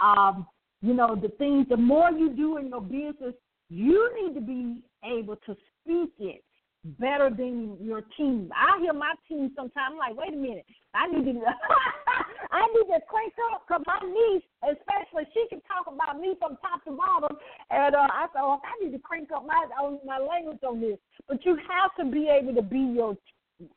Um, 0.00 0.46
you 0.82 0.94
know, 0.94 1.16
the 1.16 1.28
things, 1.38 1.66
the 1.68 1.76
more 1.76 2.10
you 2.10 2.30
do 2.30 2.58
in 2.58 2.68
your 2.68 2.80
business, 2.80 3.34
you 3.68 4.10
need 4.22 4.34
to 4.34 4.40
be 4.40 4.80
able 5.04 5.36
to 5.46 5.56
speak 5.82 6.12
it 6.18 6.44
better 6.84 7.30
than 7.30 7.76
your 7.80 8.02
team. 8.16 8.50
I 8.54 8.80
hear 8.80 8.92
my 8.92 9.12
team 9.28 9.50
sometimes 9.56 9.92
I'm 9.92 9.98
like, 9.98 10.16
wait 10.16 10.32
a 10.32 10.36
minute, 10.36 10.64
I 10.94 11.08
need 11.08 11.24
to 11.24 11.32
I 12.50 12.66
need 12.72 12.88
to 12.92 13.00
crank 13.08 13.34
up 13.52 13.64
because 13.66 13.82
my 13.86 14.00
niece, 14.06 14.44
especially, 14.62 15.28
she 15.34 15.46
can 15.48 15.60
talk 15.68 15.86
about 15.92 16.20
me 16.20 16.34
from 16.38 16.56
top 16.62 16.84
to 16.84 16.92
bottom, 16.92 17.36
and 17.70 17.94
uh, 17.94 18.08
I 18.10 18.26
thought 18.32 18.42
oh, 18.42 18.60
I 18.64 18.84
need 18.84 18.92
to 18.92 18.98
crank 18.98 19.28
up 19.34 19.46
my 19.46 19.66
my 20.04 20.18
language 20.18 20.62
on 20.66 20.80
this. 20.80 20.98
But 21.28 21.44
you 21.44 21.56
have 21.56 21.94
to 21.98 22.10
be 22.10 22.28
able 22.28 22.54
to 22.54 22.62
be 22.62 22.80
your 22.80 23.16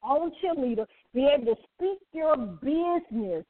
own 0.03 0.31
cheerleader, 0.43 0.86
be 1.13 1.27
able 1.27 1.55
to 1.55 1.62
speak 1.75 1.99
your 2.13 2.38
business, 2.38 3.45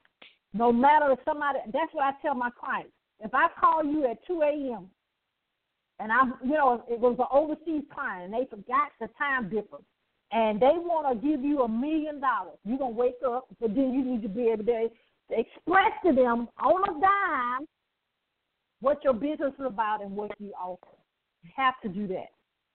no 0.53 0.71
matter 0.71 1.11
if 1.11 1.19
somebody. 1.25 1.59
That's 1.71 1.93
what 1.93 2.05
I 2.05 2.11
tell 2.21 2.35
my 2.35 2.49
clients. 2.59 2.91
If 3.19 3.33
I 3.33 3.47
call 3.59 3.83
you 3.83 4.05
at 4.09 4.17
2 4.25 4.41
a.m 4.41 4.89
and 6.01 6.11
I, 6.11 6.25
you 6.43 6.53
know, 6.53 6.83
it 6.89 6.99
was 6.99 7.15
an 7.19 7.27
overseas 7.31 7.83
client, 7.93 8.25
and 8.25 8.33
they 8.33 8.49
forgot 8.49 8.89
the 8.99 9.07
time 9.19 9.49
difference, 9.49 9.85
and 10.31 10.59
they 10.59 10.73
want 10.73 11.05
to 11.07 11.27
give 11.27 11.41
you 11.43 11.61
a 11.61 11.69
million 11.69 12.19
dollars. 12.19 12.57
You're 12.65 12.79
gonna 12.79 12.91
wake 12.91 13.21
up, 13.25 13.45
but 13.59 13.75
then 13.75 13.93
you 13.93 14.03
need 14.03 14.23
to 14.23 14.29
be 14.29 14.49
able 14.49 14.65
to 14.65 14.89
express 15.31 15.91
to 16.05 16.13
them 16.13 16.47
on 16.59 16.83
a 16.89 17.01
dime 17.01 17.67
what 18.81 19.03
your 19.03 19.13
business 19.13 19.53
is 19.59 19.65
about 19.65 20.01
and 20.01 20.11
what 20.11 20.31
you 20.39 20.51
offer. 20.59 20.97
You 21.43 21.51
have 21.55 21.75
to 21.83 21.89
do 21.89 22.07
that. 22.07 22.29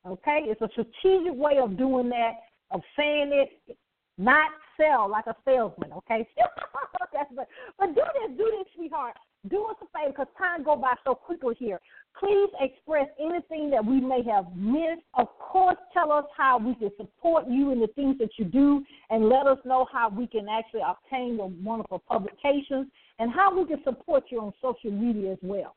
Okay, 0.06 0.44
it's 0.44 0.60
a 0.60 0.68
strategic 0.70 1.34
way 1.34 1.58
of 1.60 1.76
doing 1.76 2.08
that, 2.10 2.32
of 2.70 2.80
saying 2.96 3.30
it, 3.32 3.76
not 4.18 4.50
sell 4.76 5.10
like 5.10 5.26
a 5.26 5.34
salesman. 5.44 5.92
Okay, 5.92 6.26
but, 7.34 7.48
but 7.78 7.86
do 7.94 8.02
this, 8.14 8.36
do 8.36 8.44
this, 8.44 8.66
sweetheart 8.76 9.16
do 9.48 9.64
us 9.66 9.76
a 9.82 9.87
favor 9.87 10.12
because 10.12 10.26
time 10.38 10.64
go 10.64 10.76
by 10.76 10.94
so 11.04 11.14
quickly 11.14 11.54
here. 11.59 11.80
Please 12.18 12.48
express 12.61 13.09
anything 13.20 13.70
that 13.70 13.85
we 13.85 14.00
may 14.00 14.22
have 14.22 14.46
missed. 14.56 15.02
Of 15.14 15.28
course, 15.38 15.76
tell 15.92 16.11
us 16.12 16.24
how 16.37 16.59
we 16.59 16.74
can 16.74 16.90
support 16.96 17.44
you 17.48 17.72
in 17.72 17.80
the 17.80 17.88
things 17.88 18.16
that 18.18 18.30
you 18.38 18.46
do, 18.46 18.85
and 19.11 19.28
let 19.28 19.46
us 19.46 19.59
know 19.64 19.87
how 19.92 20.09
we 20.09 20.26
can 20.26 20.46
actually 20.48 20.80
obtain 20.87 21.37
your 21.37 21.50
wonderful 21.62 21.98
publications 22.09 22.87
and 23.18 23.30
how 23.30 23.56
we 23.56 23.66
can 23.66 23.82
support 23.85 24.24
you 24.30 24.40
on 24.40 24.52
social 24.62 24.90
media 24.90 25.32
as 25.32 25.38
well. 25.42 25.76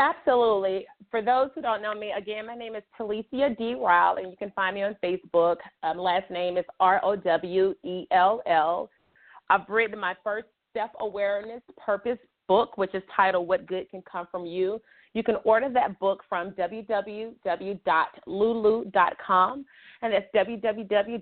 Absolutely. 0.00 0.86
For 1.10 1.22
those 1.22 1.50
who 1.54 1.62
don't 1.62 1.82
know 1.82 1.94
me, 1.94 2.12
again, 2.16 2.46
my 2.46 2.54
name 2.54 2.76
is 2.76 2.84
Talisia 2.98 3.56
D. 3.58 3.74
Rowell, 3.74 4.18
and 4.18 4.30
you 4.30 4.36
can 4.38 4.52
find 4.52 4.76
me 4.76 4.84
on 4.84 4.96
Facebook. 5.02 5.56
Um, 5.82 5.98
last 5.98 6.30
name 6.30 6.56
is 6.56 6.64
R 6.78 7.00
O 7.02 7.16
W 7.16 7.74
E 7.82 8.06
L 8.12 8.40
L. 8.46 8.90
I've 9.50 9.68
written 9.68 9.98
my 9.98 10.14
first 10.22 10.46
self 10.78 10.90
awareness 11.00 11.60
purpose 11.76 12.18
book, 12.46 12.78
which 12.78 12.94
is 12.94 13.02
titled 13.14 13.48
What 13.48 13.66
Good 13.66 13.90
Can 13.90 14.00
Come 14.10 14.28
From 14.30 14.46
You. 14.46 14.80
You 15.14 15.24
can 15.24 15.36
order 15.44 15.68
that 15.70 15.98
book 15.98 16.22
from 16.28 16.52
www.lulu.com, 16.52 17.34
and 20.02 20.12
that's 20.12 20.26
www.lulu.com. 20.34 21.18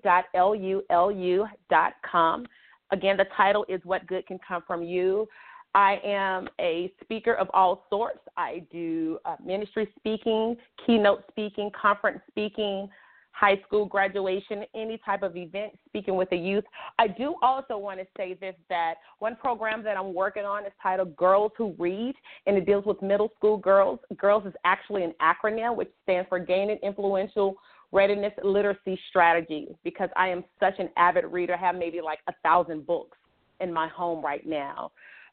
Again, 2.92 3.16
the 3.16 3.24
title 3.36 3.64
is 3.68 3.80
What 3.84 4.06
Good 4.06 4.26
Can 4.26 4.38
Come 4.46 4.62
From 4.66 4.82
You. 4.82 5.26
I 5.74 6.00
am 6.04 6.48
a 6.60 6.92
speaker 7.02 7.32
of 7.34 7.48
all 7.54 7.86
sorts. 7.90 8.20
I 8.36 8.62
do 8.70 9.18
uh, 9.24 9.36
ministry 9.44 9.88
speaking, 9.98 10.56
keynote 10.84 11.24
speaking, 11.30 11.70
conference 11.80 12.20
speaking, 12.28 12.88
high 13.36 13.60
school 13.66 13.84
graduation, 13.84 14.64
any 14.74 14.98
type 15.04 15.22
of 15.22 15.36
event, 15.36 15.78
speaking 15.86 16.16
with 16.16 16.30
the 16.30 16.36
youth. 16.36 16.64
I 16.98 17.06
do 17.06 17.34
also 17.42 17.76
want 17.76 18.00
to 18.00 18.06
say 18.16 18.32
this 18.40 18.54
that 18.70 18.94
one 19.18 19.36
program 19.36 19.84
that 19.84 19.98
I'm 19.98 20.14
working 20.14 20.44
on 20.44 20.64
is 20.64 20.72
titled 20.82 21.14
Girls 21.16 21.52
Who 21.58 21.74
Read, 21.78 22.14
and 22.46 22.56
it 22.56 22.64
deals 22.64 22.86
with 22.86 23.02
middle 23.02 23.30
school 23.36 23.58
girls. 23.58 23.98
Girls 24.16 24.46
is 24.46 24.54
actually 24.64 25.04
an 25.04 25.12
acronym 25.20 25.76
which 25.76 25.90
stands 26.02 26.26
for 26.30 26.38
Gaining 26.38 26.78
Influential 26.82 27.56
Readiness 27.92 28.32
Literacy 28.42 28.98
Strategy 29.10 29.68
because 29.84 30.08
I 30.16 30.28
am 30.28 30.42
such 30.58 30.78
an 30.78 30.88
avid 30.96 31.26
reader. 31.26 31.54
I 31.54 31.58
have 31.58 31.76
maybe 31.76 32.00
like 32.00 32.20
a 32.28 32.32
thousand 32.42 32.86
books 32.86 33.18
in 33.60 33.70
my 33.70 33.88
home 33.88 34.24
right 34.24 34.46
now. 34.46 34.92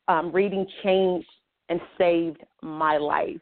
Um, 0.09 0.29
reading 0.33 0.67
changed 0.83 1.29
and 1.69 1.79
saved 1.97 2.43
my 2.61 2.97
life. 2.97 3.39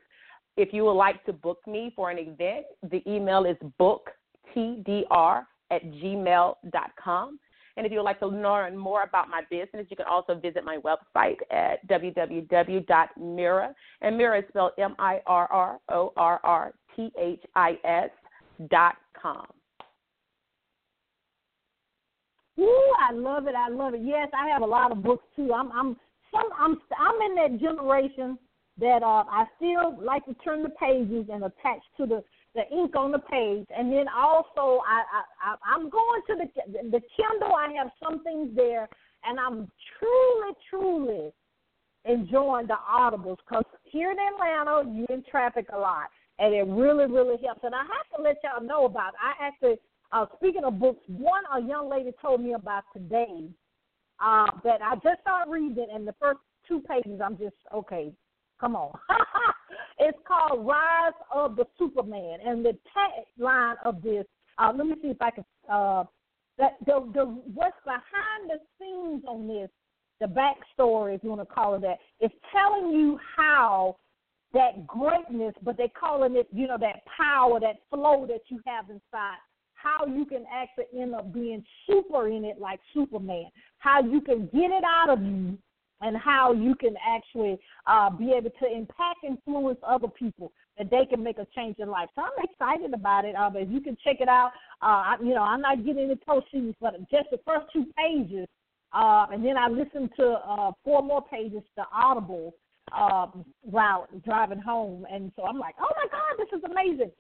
If 0.55 0.71
you 0.71 0.85
would 0.85 0.91
like 0.91 1.25
to 1.25 1.33
book 1.33 1.57
me 1.65 1.91
for 1.95 2.11
an 2.11 2.19
event, 2.19 2.67
the 2.91 3.01
email 3.11 3.45
is 3.45 3.57
book 3.79 4.11
tdr 4.55 5.43
at 5.71 5.83
gmail.com. 5.83 7.39
And 7.77 7.85
if 7.85 7.91
you 7.91 7.99
would 7.99 8.03
like 8.03 8.19
to 8.19 8.27
learn 8.27 8.75
more 8.75 9.03
about 9.03 9.29
my 9.29 9.41
business, 9.49 9.87
you 9.89 9.95
can 9.95 10.05
also 10.05 10.35
visit 10.35 10.63
my 10.63 10.77
website 10.77 11.37
at 11.51 11.87
www.mirror. 11.87 13.75
And 14.01 14.17
mirror 14.17 14.37
is 14.37 14.43
spelled 14.49 14.71
M 14.77 14.95
I 14.99 15.21
R 15.25 15.47
R 15.51 15.79
O 15.89 16.13
R 16.17 16.39
R 16.43 16.73
T 16.95 17.11
H 17.17 17.41
I 17.55 17.77
S 17.85 18.09
dot 18.69 18.95
com. 19.19 19.47
Ooh, 22.59 22.93
I 23.09 23.13
love 23.13 23.47
it. 23.47 23.55
I 23.55 23.69
love 23.69 23.93
it. 23.93 24.01
Yes, 24.03 24.27
I 24.37 24.49
have 24.49 24.61
a 24.61 24.65
lot 24.65 24.91
of 24.91 25.01
books 25.01 25.25
too. 25.35 25.53
I'm 25.53 25.71
I'm 25.71 25.95
some 26.31 26.49
I'm 26.59 26.77
I'm 26.99 27.21
in 27.21 27.35
that 27.35 27.59
generation 27.59 28.37
that 28.79 29.01
uh 29.03 29.23
I 29.29 29.45
still 29.55 29.97
like 30.03 30.25
to 30.25 30.33
turn 30.43 30.63
the 30.63 30.69
pages 30.69 31.27
and 31.31 31.43
attach 31.43 31.81
to 31.97 32.05
the 32.05 32.23
the 32.53 32.67
ink 32.71 32.95
on 32.95 33.11
the 33.11 33.19
page, 33.19 33.65
and 33.75 33.91
then 33.91 34.05
also 34.07 34.81
I, 34.85 35.03
I, 35.17 35.21
I 35.43 35.55
I'm 35.65 35.89
going 35.89 36.21
to 36.27 36.35
the 36.35 36.47
the 36.89 37.01
Kindle. 37.15 37.55
I 37.55 37.71
have 37.77 37.91
some 38.03 38.23
things 38.23 38.49
there, 38.55 38.89
and 39.23 39.39
I'm 39.39 39.71
truly, 39.97 40.53
truly 40.69 41.33
enjoying 42.05 42.67
the 42.67 42.77
audibles 42.89 43.37
because 43.47 43.63
here 43.83 44.11
in 44.11 44.17
Atlanta 44.17 44.89
you're 44.91 45.17
in 45.17 45.23
traffic 45.29 45.67
a 45.73 45.77
lot, 45.77 46.09
and 46.39 46.53
it 46.53 46.65
really, 46.67 47.05
really 47.05 47.37
helps. 47.45 47.61
And 47.63 47.75
I 47.75 47.83
have 47.83 48.17
to 48.17 48.21
let 48.21 48.37
y'all 48.43 48.63
know 48.65 48.85
about. 48.85 49.13
I 49.21 49.45
actually 49.47 49.77
Uh, 50.11 50.25
speaking 50.35 50.65
of 50.65 50.77
books, 50.77 51.03
one 51.07 51.43
a 51.55 51.61
young 51.61 51.89
lady 51.89 52.11
told 52.21 52.41
me 52.41 52.51
about 52.53 52.83
today 52.93 53.47
uh, 54.19 54.47
that 54.63 54.81
I 54.81 54.95
just 54.95 55.21
started 55.21 55.49
reading, 55.49 55.87
and 55.93 56.05
the 56.05 56.15
first 56.19 56.39
two 56.67 56.81
pages, 56.81 57.21
I'm 57.23 57.37
just 57.37 57.55
okay. 57.73 58.11
Come 58.59 58.75
on, 58.75 58.91
it's 60.01 60.17
called 60.27 60.65
Rise 60.65 61.13
of 61.33 61.55
the 61.55 61.65
Superman, 61.77 62.39
and 62.45 62.65
the 62.65 62.77
tagline 62.95 63.75
of 63.85 64.01
this. 64.01 64.25
Uh, 64.57 64.73
let 64.75 64.87
me 64.87 64.95
see 65.01 65.09
if 65.09 65.21
I 65.21 65.31
can. 65.31 65.45
Uh, 65.69 66.03
that 66.57 66.77
the 66.85 67.09
the 67.13 67.25
what's 67.53 67.77
behind 67.85 68.49
the 68.49 68.59
scenes 68.77 69.23
on 69.27 69.47
this, 69.47 69.69
the 70.19 70.27
backstory, 70.27 71.15
if 71.15 71.23
you 71.23 71.29
want 71.29 71.41
to 71.41 71.53
call 71.53 71.75
it 71.75 71.81
that, 71.81 71.99
is 72.19 72.31
telling 72.51 72.91
you 72.91 73.19
how 73.37 73.97
that 74.53 74.85
greatness, 74.85 75.53
but 75.63 75.77
they're 75.77 75.87
calling 75.97 76.35
it, 76.35 76.47
you 76.51 76.67
know, 76.67 76.77
that 76.77 77.03
power, 77.17 77.59
that 77.59 77.77
flow 77.89 78.25
that 78.27 78.41
you 78.49 78.59
have 78.65 78.89
inside 78.89 79.37
how 79.81 80.05
you 80.05 80.25
can 80.25 80.45
actually 80.53 80.85
end 80.99 81.15
up 81.15 81.33
being 81.33 81.63
super 81.87 82.27
in 82.27 82.45
it 82.45 82.59
like 82.59 82.79
Superman, 82.93 83.45
how 83.79 84.01
you 84.01 84.21
can 84.21 84.41
get 84.53 84.71
it 84.71 84.83
out 84.83 85.09
of 85.09 85.23
you, 85.23 85.57
and 86.01 86.17
how 86.17 86.51
you 86.53 86.75
can 86.75 86.95
actually 87.07 87.59
uh, 87.87 88.09
be 88.09 88.33
able 88.35 88.49
to 88.49 88.65
impact, 88.67 89.19
influence 89.25 89.79
other 89.87 90.07
people 90.07 90.51
that 90.77 90.89
they 90.89 91.05
can 91.05 91.23
make 91.23 91.37
a 91.37 91.47
change 91.55 91.77
in 91.79 91.89
life. 91.89 92.09
So 92.15 92.21
I'm 92.21 92.43
excited 92.43 92.93
about 92.93 93.25
it. 93.25 93.35
Uh, 93.35 93.51
if 93.55 93.69
you 93.69 93.81
can 93.81 93.97
check 94.03 94.17
it 94.19 94.27
out, 94.27 94.51
uh, 94.81 94.85
I, 94.85 95.15
you 95.21 95.33
know, 95.33 95.43
I'm 95.43 95.61
not 95.61 95.85
getting 95.85 96.03
into 96.03 96.15
proceeds, 96.17 96.75
but 96.81 96.97
just 97.09 97.29
the 97.31 97.39
first 97.45 97.67
two 97.71 97.85
pages, 97.97 98.47
uh, 98.93 99.27
and 99.31 99.45
then 99.45 99.57
I 99.57 99.67
listened 99.67 100.09
to 100.17 100.39
uh, 100.45 100.71
four 100.83 101.01
more 101.01 101.23
pages 101.23 101.61
to 101.77 101.83
Audible 101.93 102.55
um, 102.97 103.45
route 103.71 104.09
driving 104.25 104.59
home, 104.59 105.05
and 105.11 105.31
so 105.35 105.43
I'm 105.43 105.59
like, 105.59 105.75
oh 105.79 105.91
my 105.95 106.07
God, 106.11 106.37
this 106.37 106.57
is 106.57 106.63
amazing. 106.65 107.11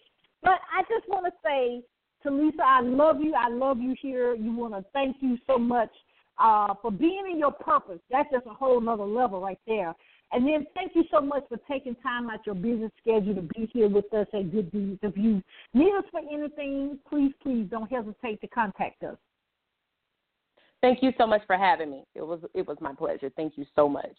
But 0.41 0.59
I 0.75 0.81
just 0.89 1.07
want 1.07 1.25
to 1.27 1.31
say 1.45 1.81
Talisia, 2.25 2.61
I 2.65 2.81
love 2.81 3.17
you. 3.21 3.33
I 3.35 3.49
love 3.49 3.79
you 3.79 3.95
here. 4.01 4.35
You 4.35 4.55
want 4.55 4.73
to 4.73 4.83
thank 4.93 5.17
you 5.21 5.37
so 5.47 5.57
much 5.57 5.91
uh, 6.37 6.73
for 6.81 6.91
being 6.91 7.23
in 7.31 7.39
your 7.39 7.51
purpose. 7.51 7.99
That's 8.09 8.29
just 8.31 8.45
a 8.45 8.53
whole 8.53 8.79
nother 8.81 9.05
level 9.05 9.41
right 9.41 9.59
there. 9.67 9.93
And 10.33 10.47
then 10.47 10.65
thank 10.73 10.93
you 10.95 11.03
so 11.11 11.19
much 11.19 11.43
for 11.49 11.57
taking 11.69 11.95
time 11.95 12.29
out 12.29 12.45
your 12.45 12.55
busy 12.55 12.89
schedule 13.01 13.35
to 13.35 13.41
be 13.41 13.69
here 13.73 13.89
with 13.89 14.11
us 14.13 14.27
at 14.33 14.51
Good 14.51 14.71
Deeds. 14.71 14.99
If 15.01 15.17
you 15.17 15.41
need 15.73 15.93
us 15.97 16.05
for 16.09 16.21
anything, 16.31 16.99
please, 17.09 17.33
please 17.43 17.67
don't 17.69 17.91
hesitate 17.91 18.39
to 18.41 18.47
contact 18.47 19.03
us. 19.03 19.17
Thank 20.81 21.03
you 21.03 21.11
so 21.17 21.27
much 21.27 21.41
for 21.45 21.57
having 21.57 21.91
me. 21.91 22.05
It 22.15 22.21
was 22.21 22.39
it 22.55 22.67
was 22.67 22.77
my 22.81 22.93
pleasure. 22.93 23.29
Thank 23.35 23.53
you 23.55 23.65
so 23.75 23.87
much. 23.87 24.15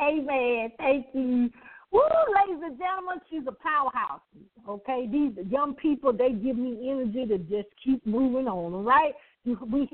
Amen. 0.00 0.70
Thank 0.78 1.06
you. 1.12 1.50
Woo, 1.90 2.00
ladies 2.34 2.62
and 2.64 2.78
gentlemen, 2.78 3.18
she's 3.30 3.46
a 3.48 3.52
powerhouse. 3.52 4.20
Okay, 4.68 5.08
these 5.10 5.32
young 5.48 5.74
people, 5.74 6.12
they 6.12 6.32
give 6.32 6.56
me 6.56 6.90
energy 6.90 7.26
to 7.26 7.38
just 7.38 7.68
keep 7.82 8.04
moving 8.06 8.46
on. 8.46 8.84
Right, 8.84 9.14
we, 9.46 9.52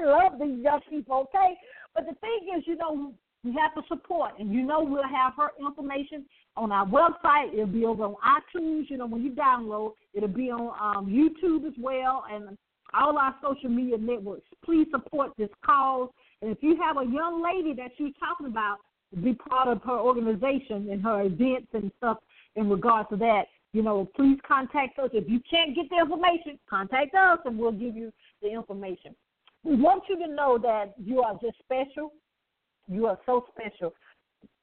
I 0.00 0.04
love 0.04 0.40
these 0.40 0.62
young 0.62 0.80
people. 0.90 1.28
Okay, 1.28 1.54
but 1.94 2.06
the 2.06 2.14
thing 2.20 2.54
is, 2.56 2.64
you 2.66 2.76
know, 2.76 3.12
we 3.44 3.54
have 3.54 3.74
to 3.74 3.82
support, 3.88 4.32
and 4.40 4.52
you 4.52 4.62
know, 4.62 4.82
we'll 4.82 5.02
have 5.04 5.34
her 5.36 5.50
information 5.64 6.24
on 6.56 6.72
our 6.72 6.84
website. 6.84 7.52
It'll 7.52 7.66
be 7.66 7.84
over 7.84 8.04
on 8.04 8.16
iTunes. 8.26 8.90
You 8.90 8.96
know, 8.96 9.06
when 9.06 9.22
you 9.22 9.30
download, 9.30 9.92
it'll 10.14 10.28
be 10.28 10.50
on 10.50 10.74
um, 10.80 11.06
YouTube 11.06 11.64
as 11.66 11.74
well, 11.78 12.24
and 12.30 12.58
all 12.94 13.16
our 13.16 13.34
social 13.42 13.70
media 13.70 13.98
networks. 13.98 14.46
Please 14.64 14.86
support 14.90 15.30
this 15.38 15.50
cause. 15.64 16.10
And 16.42 16.50
if 16.50 16.58
you 16.62 16.76
have 16.82 16.96
a 16.96 17.04
young 17.04 17.42
lady 17.42 17.74
that 17.74 17.90
you're 17.98 18.10
talking 18.18 18.46
about 18.46 18.78
be 19.22 19.34
part 19.34 19.68
of 19.68 19.82
her 19.82 19.98
organization 19.98 20.88
and 20.90 21.02
her 21.02 21.22
events 21.22 21.68
and 21.72 21.90
stuff 21.98 22.18
in 22.56 22.68
regard 22.68 23.08
to 23.10 23.16
that, 23.16 23.44
you 23.72 23.82
know, 23.82 24.08
please 24.16 24.38
contact 24.46 24.98
us. 24.98 25.10
If 25.12 25.28
you 25.28 25.40
can't 25.50 25.74
get 25.74 25.88
the 25.90 25.98
information, 25.98 26.58
contact 26.68 27.14
us 27.14 27.38
and 27.44 27.58
we'll 27.58 27.72
give 27.72 27.96
you 27.96 28.12
the 28.42 28.50
information. 28.50 29.14
We 29.64 29.76
want 29.76 30.04
you 30.08 30.16
to 30.26 30.32
know 30.32 30.58
that 30.58 30.94
you 31.02 31.20
are 31.22 31.38
just 31.42 31.58
special. 31.58 32.12
You 32.86 33.06
are 33.06 33.18
so 33.26 33.44
special. 33.54 33.94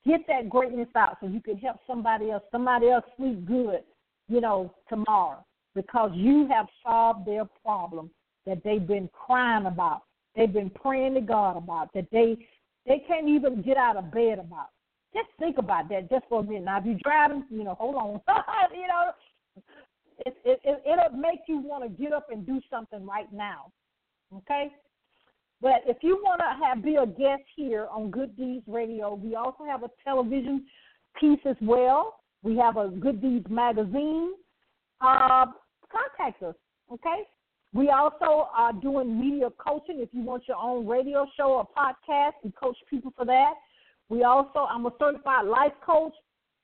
Get 0.05 0.21
that 0.27 0.49
greatness 0.49 0.87
out 0.95 1.17
so 1.19 1.27
you 1.27 1.41
can 1.41 1.57
help 1.57 1.77
somebody 1.87 2.31
else, 2.31 2.43
somebody 2.51 2.89
else 2.89 3.05
sleep 3.17 3.45
good, 3.45 3.81
you 4.27 4.41
know, 4.41 4.73
tomorrow 4.89 5.43
because 5.75 6.11
you 6.13 6.47
have 6.49 6.67
solved 6.83 7.27
their 7.27 7.45
problem 7.63 8.09
that 8.45 8.63
they've 8.63 8.87
been 8.87 9.09
crying 9.13 9.65
about. 9.65 10.03
They've 10.35 10.51
been 10.51 10.69
praying 10.69 11.15
to 11.15 11.21
God 11.21 11.57
about 11.57 11.93
that 11.93 12.07
they 12.11 12.37
they 12.85 13.03
can't 13.07 13.27
even 13.27 13.61
get 13.61 13.77
out 13.77 13.97
of 13.97 14.11
bed 14.11 14.39
about. 14.39 14.69
Just 15.13 15.27
think 15.39 15.57
about 15.57 15.89
that 15.89 16.09
just 16.09 16.25
for 16.27 16.41
a 16.41 16.43
minute. 16.43 16.65
Now, 16.65 16.79
if 16.79 16.85
you're 16.85 16.99
driving, 17.03 17.45
you 17.49 17.63
know, 17.63 17.75
hold 17.75 17.95
on, 17.95 18.21
you 18.73 18.87
know, 18.87 19.11
it, 20.25 20.35
it, 20.43 20.59
it, 20.63 20.83
it'll 20.85 21.17
make 21.17 21.39
you 21.47 21.59
want 21.59 21.83
to 21.83 22.03
get 22.03 22.13
up 22.13 22.27
and 22.31 22.45
do 22.45 22.59
something 22.69 23.05
right 23.05 23.31
now. 23.31 23.71
Okay? 24.35 24.71
But 25.61 25.81
if 25.87 25.97
you 26.01 26.19
want 26.21 26.41
to 26.41 26.65
have 26.65 26.83
be 26.83 26.95
a 26.95 27.05
guest 27.05 27.43
here 27.55 27.87
on 27.89 28.11
Good 28.11 28.35
Deeds 28.35 28.65
Radio, 28.67 29.15
we 29.15 29.35
also 29.35 29.63
have 29.65 29.83
a 29.83 29.89
television 30.03 30.65
piece 31.19 31.39
as 31.45 31.55
well. 31.61 32.19
We 32.43 32.57
have 32.57 32.77
a 32.77 32.89
Good 32.89 33.21
Deeds 33.21 33.47
magazine. 33.49 34.33
Uh, 35.01 35.45
contact 35.91 36.43
us, 36.43 36.55
okay? 36.91 37.23
We 37.75 37.89
also 37.89 38.47
are 38.55 38.71
doing 38.71 39.19
media 39.19 39.49
coaching. 39.57 39.99
If 39.99 40.07
you 40.13 40.21
want 40.21 40.47
your 40.47 40.55
own 40.55 40.87
radio 40.87 41.27
show 41.35 41.51
or 41.55 41.67
podcast, 41.77 42.31
we 42.41 42.51
coach 42.51 42.77
people 42.89 43.11
for 43.17 43.25
that. 43.25 43.51
We 44.07 44.23
also, 44.23 44.59
I'm 44.59 44.85
a 44.85 44.91
certified 44.97 45.45
life 45.45 45.73
coach, 45.85 46.13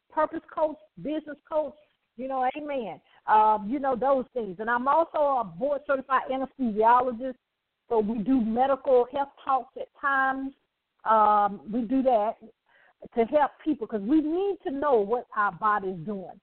purpose 0.09 0.39
coach, 0.55 0.77
business 1.03 1.35
coach. 1.51 1.73
You 2.15 2.29
know, 2.29 2.49
amen. 2.57 3.01
Um, 3.27 3.67
you 3.69 3.77
know 3.77 3.97
those 3.97 4.23
things. 4.33 4.55
And 4.59 4.69
I'm 4.69 4.87
also 4.87 5.41
a 5.41 5.43
board 5.43 5.81
certified 5.85 6.21
anesthesiologist. 6.31 7.35
So 7.89 7.99
we 7.99 8.19
do 8.19 8.39
medical 8.39 9.05
health 9.11 9.29
talks 9.43 9.75
at 9.75 9.89
times. 9.99 10.53
Um, 11.03 11.59
we 11.69 11.81
do 11.81 12.01
that 12.03 12.35
to 13.15 13.25
help 13.25 13.51
people 13.65 13.85
because 13.85 14.07
we 14.07 14.21
need 14.21 14.59
to 14.65 14.71
know 14.71 15.01
what 15.01 15.27
our 15.35 15.51
body's 15.51 15.99
doing 16.05 16.39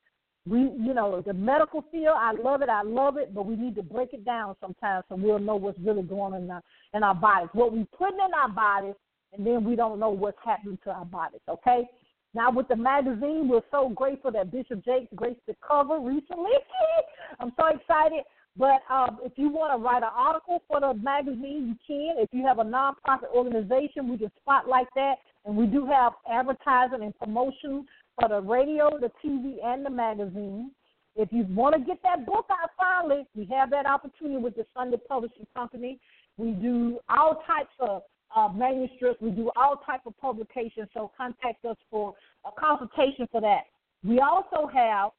we 0.48 0.60
you 0.60 0.94
know 0.94 1.22
the 1.26 1.32
medical 1.32 1.84
field 1.90 2.16
i 2.16 2.32
love 2.32 2.62
it 2.62 2.68
i 2.68 2.82
love 2.82 3.16
it 3.16 3.34
but 3.34 3.46
we 3.46 3.56
need 3.56 3.74
to 3.74 3.82
break 3.82 4.12
it 4.12 4.24
down 4.24 4.54
sometimes 4.60 5.04
so 5.08 5.16
we'll 5.16 5.38
know 5.38 5.56
what's 5.56 5.78
really 5.80 6.02
going 6.02 6.34
on 6.34 6.42
in 6.42 6.50
our, 6.50 6.62
in 6.94 7.02
our 7.02 7.14
bodies 7.14 7.48
what 7.52 7.72
we 7.72 7.86
put 7.96 8.12
in 8.14 8.34
our 8.34 8.48
bodies 8.48 8.94
and 9.32 9.46
then 9.46 9.64
we 9.64 9.76
don't 9.76 9.98
know 9.98 10.10
what's 10.10 10.38
happening 10.44 10.78
to 10.82 10.90
our 10.90 11.04
bodies 11.04 11.40
okay 11.48 11.88
now 12.34 12.50
with 12.50 12.68
the 12.68 12.76
magazine 12.76 13.48
we're 13.48 13.60
so 13.70 13.88
grateful 13.90 14.30
that 14.30 14.50
bishop 14.50 14.84
jakes 14.84 15.08
graced 15.14 15.40
the 15.46 15.54
cover 15.66 15.98
recently 15.98 16.52
i'm 17.40 17.52
so 17.58 17.66
excited 17.66 18.22
but 18.58 18.80
um, 18.90 19.18
if 19.24 19.32
you 19.36 19.50
want 19.50 19.72
to 19.72 19.82
write 19.82 20.02
an 20.02 20.10
article 20.12 20.62
for 20.66 20.80
the 20.80 20.92
magazine, 20.94 21.68
you 21.68 21.76
can. 21.86 22.16
If 22.18 22.30
you 22.32 22.44
have 22.44 22.58
a 22.58 22.64
nonprofit 22.64 23.30
organization, 23.32 24.10
we 24.10 24.18
can 24.18 24.32
spotlight 24.42 24.88
that. 24.96 25.14
And 25.44 25.56
we 25.56 25.66
do 25.66 25.86
have 25.86 26.14
advertising 26.28 27.02
and 27.02 27.16
promotion 27.16 27.86
for 28.18 28.28
the 28.28 28.40
radio, 28.40 28.98
the 29.00 29.10
TV, 29.24 29.64
and 29.64 29.84
the 29.84 29.90
magazine. 29.90 30.70
If 31.16 31.32
you 31.32 31.46
want 31.50 31.74
to 31.74 31.80
get 31.80 32.02
that 32.02 32.26
book 32.26 32.46
out 32.50 32.70
finally, 32.78 33.26
we 33.34 33.44
have 33.46 33.70
that 33.70 33.86
opportunity 33.86 34.36
with 34.36 34.54
the 34.54 34.64
Sunday 34.74 34.98
Publishing 35.08 35.46
Company. 35.54 35.98
We 36.36 36.52
do 36.52 37.00
all 37.08 37.42
types 37.46 37.72
of 37.80 38.02
uh, 38.34 38.48
manuscripts. 38.54 39.20
We 39.20 39.30
do 39.30 39.50
all 39.56 39.76
type 39.84 40.02
of 40.06 40.16
publications. 40.18 40.88
So 40.94 41.10
contact 41.16 41.64
us 41.64 41.76
for 41.90 42.14
a 42.46 42.60
consultation 42.60 43.26
for 43.32 43.40
that. 43.40 43.62
We 44.04 44.20
also 44.20 44.68
have 44.72 45.10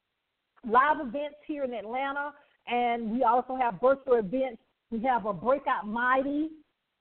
live 0.65 1.05
events 1.05 1.35
here 1.45 1.63
in 1.63 1.73
Atlanta, 1.73 2.31
and 2.67 3.11
we 3.11 3.23
also 3.23 3.57
have 3.57 3.75
virtual 3.81 4.15
events. 4.15 4.61
We 4.91 5.01
have 5.03 5.25
a 5.25 5.33
Breakout 5.33 5.85
Mighty, 5.85 6.49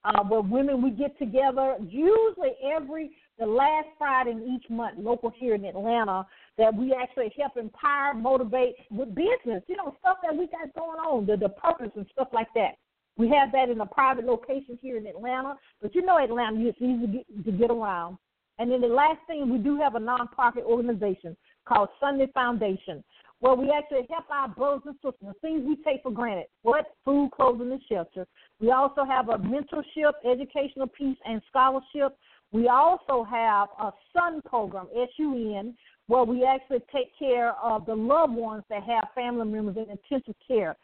uh, 0.03 0.23
where 0.23 0.41
women 0.41 0.81
we 0.81 0.91
get 0.91 1.17
together 1.17 1.77
usually 1.87 2.51
every 2.75 3.11
the 3.39 3.45
last 3.45 3.87
Friday 3.97 4.31
in 4.31 4.43
each 4.53 4.69
month, 4.69 4.97
local 4.99 5.31
here 5.33 5.55
in 5.55 5.63
Atlanta, 5.63 6.25
that 6.57 6.75
we 6.75 6.93
actually 6.93 7.31
help 7.39 7.55
empower, 7.55 8.13
motivate 8.13 8.75
with 8.91 9.15
business, 9.15 9.63
you 9.67 9.77
know, 9.77 9.95
stuff 9.99 10.17
that 10.23 10.35
we 10.35 10.47
got 10.47 10.73
going 10.75 10.99
on, 10.99 11.25
the, 11.25 11.37
the 11.37 11.49
purpose 11.49 11.91
and 11.95 12.05
stuff 12.11 12.27
like 12.33 12.49
that. 12.53 12.75
We 13.17 13.29
have 13.29 13.51
that 13.53 13.69
in 13.69 13.79
a 13.81 13.85
private 13.85 14.25
location 14.25 14.77
here 14.81 14.97
in 14.97 15.07
Atlanta, 15.07 15.55
but 15.81 15.95
you 15.95 16.05
know 16.05 16.17
Atlanta, 16.17 16.67
it's 16.67 16.77
easy 16.81 17.05
to 17.05 17.07
get, 17.07 17.45
to 17.45 17.51
get 17.51 17.71
around. 17.71 18.17
And 18.59 18.69
then 18.69 18.81
the 18.81 18.87
last 18.87 19.19
thing, 19.27 19.49
we 19.49 19.57
do 19.57 19.79
have 19.79 19.95
a 19.95 19.99
nonprofit 19.99 20.63
organization 20.63 21.35
called 21.65 21.89
Sunday 21.99 22.27
Foundation, 22.33 23.03
where 23.39 23.55
we 23.55 23.71
actually 23.71 24.05
help 24.09 24.25
our 24.29 24.49
brothers 24.49 24.81
and 24.85 24.95
sisters, 24.95 25.13
the 25.21 25.33
things 25.41 25.63
we 25.65 25.77
take 25.77 26.03
for 26.03 26.11
granted, 26.11 26.47
what 26.63 26.85
food, 27.05 27.31
clothing, 27.33 27.71
and 27.71 27.81
shelter. 27.89 28.27
We 28.59 28.71
also 28.71 29.05
have 29.05 29.29
a 29.29 29.37
mentorship, 29.37 30.11
educational 30.29 30.87
piece, 30.87 31.17
and 31.25 31.41
scholarship 31.49 32.17
we 32.51 32.67
also 32.67 33.23
have 33.23 33.69
a 33.79 33.93
SUN 34.13 34.41
program, 34.41 34.87
S-U-N, 34.95 35.77
where 36.07 36.23
we 36.23 36.43
actually 36.43 36.81
take 36.91 37.15
care 37.17 37.53
of 37.61 37.85
the 37.85 37.95
loved 37.95 38.33
ones 38.33 38.63
that 38.69 38.81
have 38.83 39.07
family 39.13 39.45
members 39.45 39.77
in 39.77 39.85
intensive 39.91 40.33
care 40.47 40.75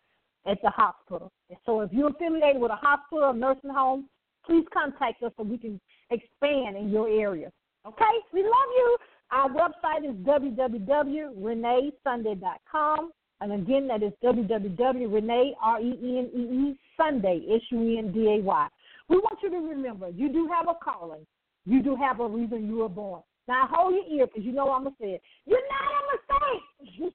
at 0.46 0.62
the 0.62 0.70
hospital. 0.70 1.32
so 1.66 1.82
if 1.82 1.92
you're 1.92 2.10
affiliated 2.10 2.62
with 2.62 2.70
a 2.70 2.76
hospital 2.76 3.24
or 3.24 3.34
nursing 3.34 3.72
home, 3.72 4.08
please 4.46 4.64
contact 4.72 5.24
us 5.24 5.32
so 5.38 5.44
we 5.44 5.58
can 5.58 5.82
expand 6.12 6.78
in 6.78 6.90
your 6.90 7.10
area. 7.10 7.52
Okay? 7.88 8.20
We 8.32 8.44
love 8.44 8.70
you. 8.76 8.98
Our 9.32 9.50
website 9.50 10.08
is 10.08 10.14
www.reneesunday.com. 10.24 13.12
And 13.42 13.52
again, 13.52 13.88
that 13.88 14.04
is 14.04 14.14
www.renee, 14.24 15.56
R-E-N-E-E, 15.62 16.80
Sunday, 16.96 17.42
S-U-N-D-A-Y. 17.56 18.68
We 19.10 19.18
want 19.18 19.40
you 19.44 19.50
to 19.50 19.58
remember, 19.58 20.08
you 20.10 20.32
do 20.32 20.48
have 20.48 20.70
a 20.70 20.76
calling. 20.76 21.26
You 21.66 21.82
do 21.82 21.96
have 21.96 22.20
a 22.20 22.28
reason 22.28 22.68
you 22.68 22.78
were 22.78 22.90
born. 22.90 23.22
Now 23.48 23.68
hold 23.72 23.94
your 23.94 24.06
ear 24.06 24.28
because 24.28 24.44
you 24.44 24.52
know 24.52 24.72
I'm 24.72 24.84
going 24.84 24.96
to 24.96 25.04
say 25.04 25.10
it. 25.12 25.22
You're 25.46 25.60
not 25.60 25.92
a 26.02 26.04
mistake. 26.18 27.10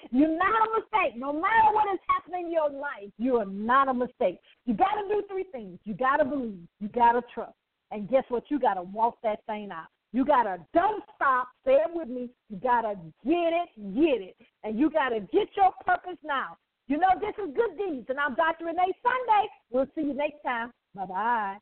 you're 0.10 0.36
not 0.36 0.68
a 0.68 0.80
mistake. 0.80 1.16
No 1.16 1.32
matter 1.32 1.72
what 1.72 1.92
is 1.92 2.00
happening 2.08 2.46
in 2.46 2.52
your 2.52 2.70
life, 2.70 3.12
you 3.18 3.36
are 3.36 3.46
not 3.46 3.88
a 3.88 3.94
mistake. 3.94 4.38
You 4.64 4.74
got 4.74 4.94
to 4.94 5.08
do 5.08 5.22
three 5.30 5.44
things. 5.52 5.78
You 5.84 5.94
got 5.94 6.16
to 6.18 6.24
believe. 6.24 6.66
You 6.80 6.88
got 6.88 7.12
to 7.12 7.22
trust. 7.34 7.52
And 7.90 8.08
guess 8.08 8.24
what? 8.28 8.44
You 8.48 8.58
got 8.58 8.74
to 8.74 8.82
walk 8.82 9.18
that 9.22 9.44
thing 9.46 9.70
out. 9.70 9.86
You 10.12 10.24
got 10.24 10.44
to 10.44 10.58
don't 10.72 11.04
stop. 11.14 11.48
Say 11.64 11.72
it 11.72 11.90
with 11.92 12.08
me. 12.08 12.30
You 12.48 12.56
got 12.56 12.82
to 12.82 12.94
get 13.24 13.52
it, 13.52 13.68
get 13.94 14.22
it. 14.22 14.36
And 14.64 14.78
you 14.78 14.90
got 14.90 15.10
to 15.10 15.20
get 15.20 15.48
your 15.56 15.72
purpose 15.84 16.18
now. 16.24 16.56
You 16.88 16.98
know, 16.98 17.08
this 17.20 17.34
is 17.44 17.54
Good 17.54 17.76
Deeds. 17.76 18.06
And 18.08 18.18
I'm 18.18 18.34
Dr. 18.34 18.66
Renee 18.66 18.94
Sunday. 19.02 19.48
We'll 19.70 19.86
see 19.94 20.02
you 20.02 20.14
next 20.14 20.42
time. 20.44 20.70
Bye 20.94 21.06
bye. 21.06 21.56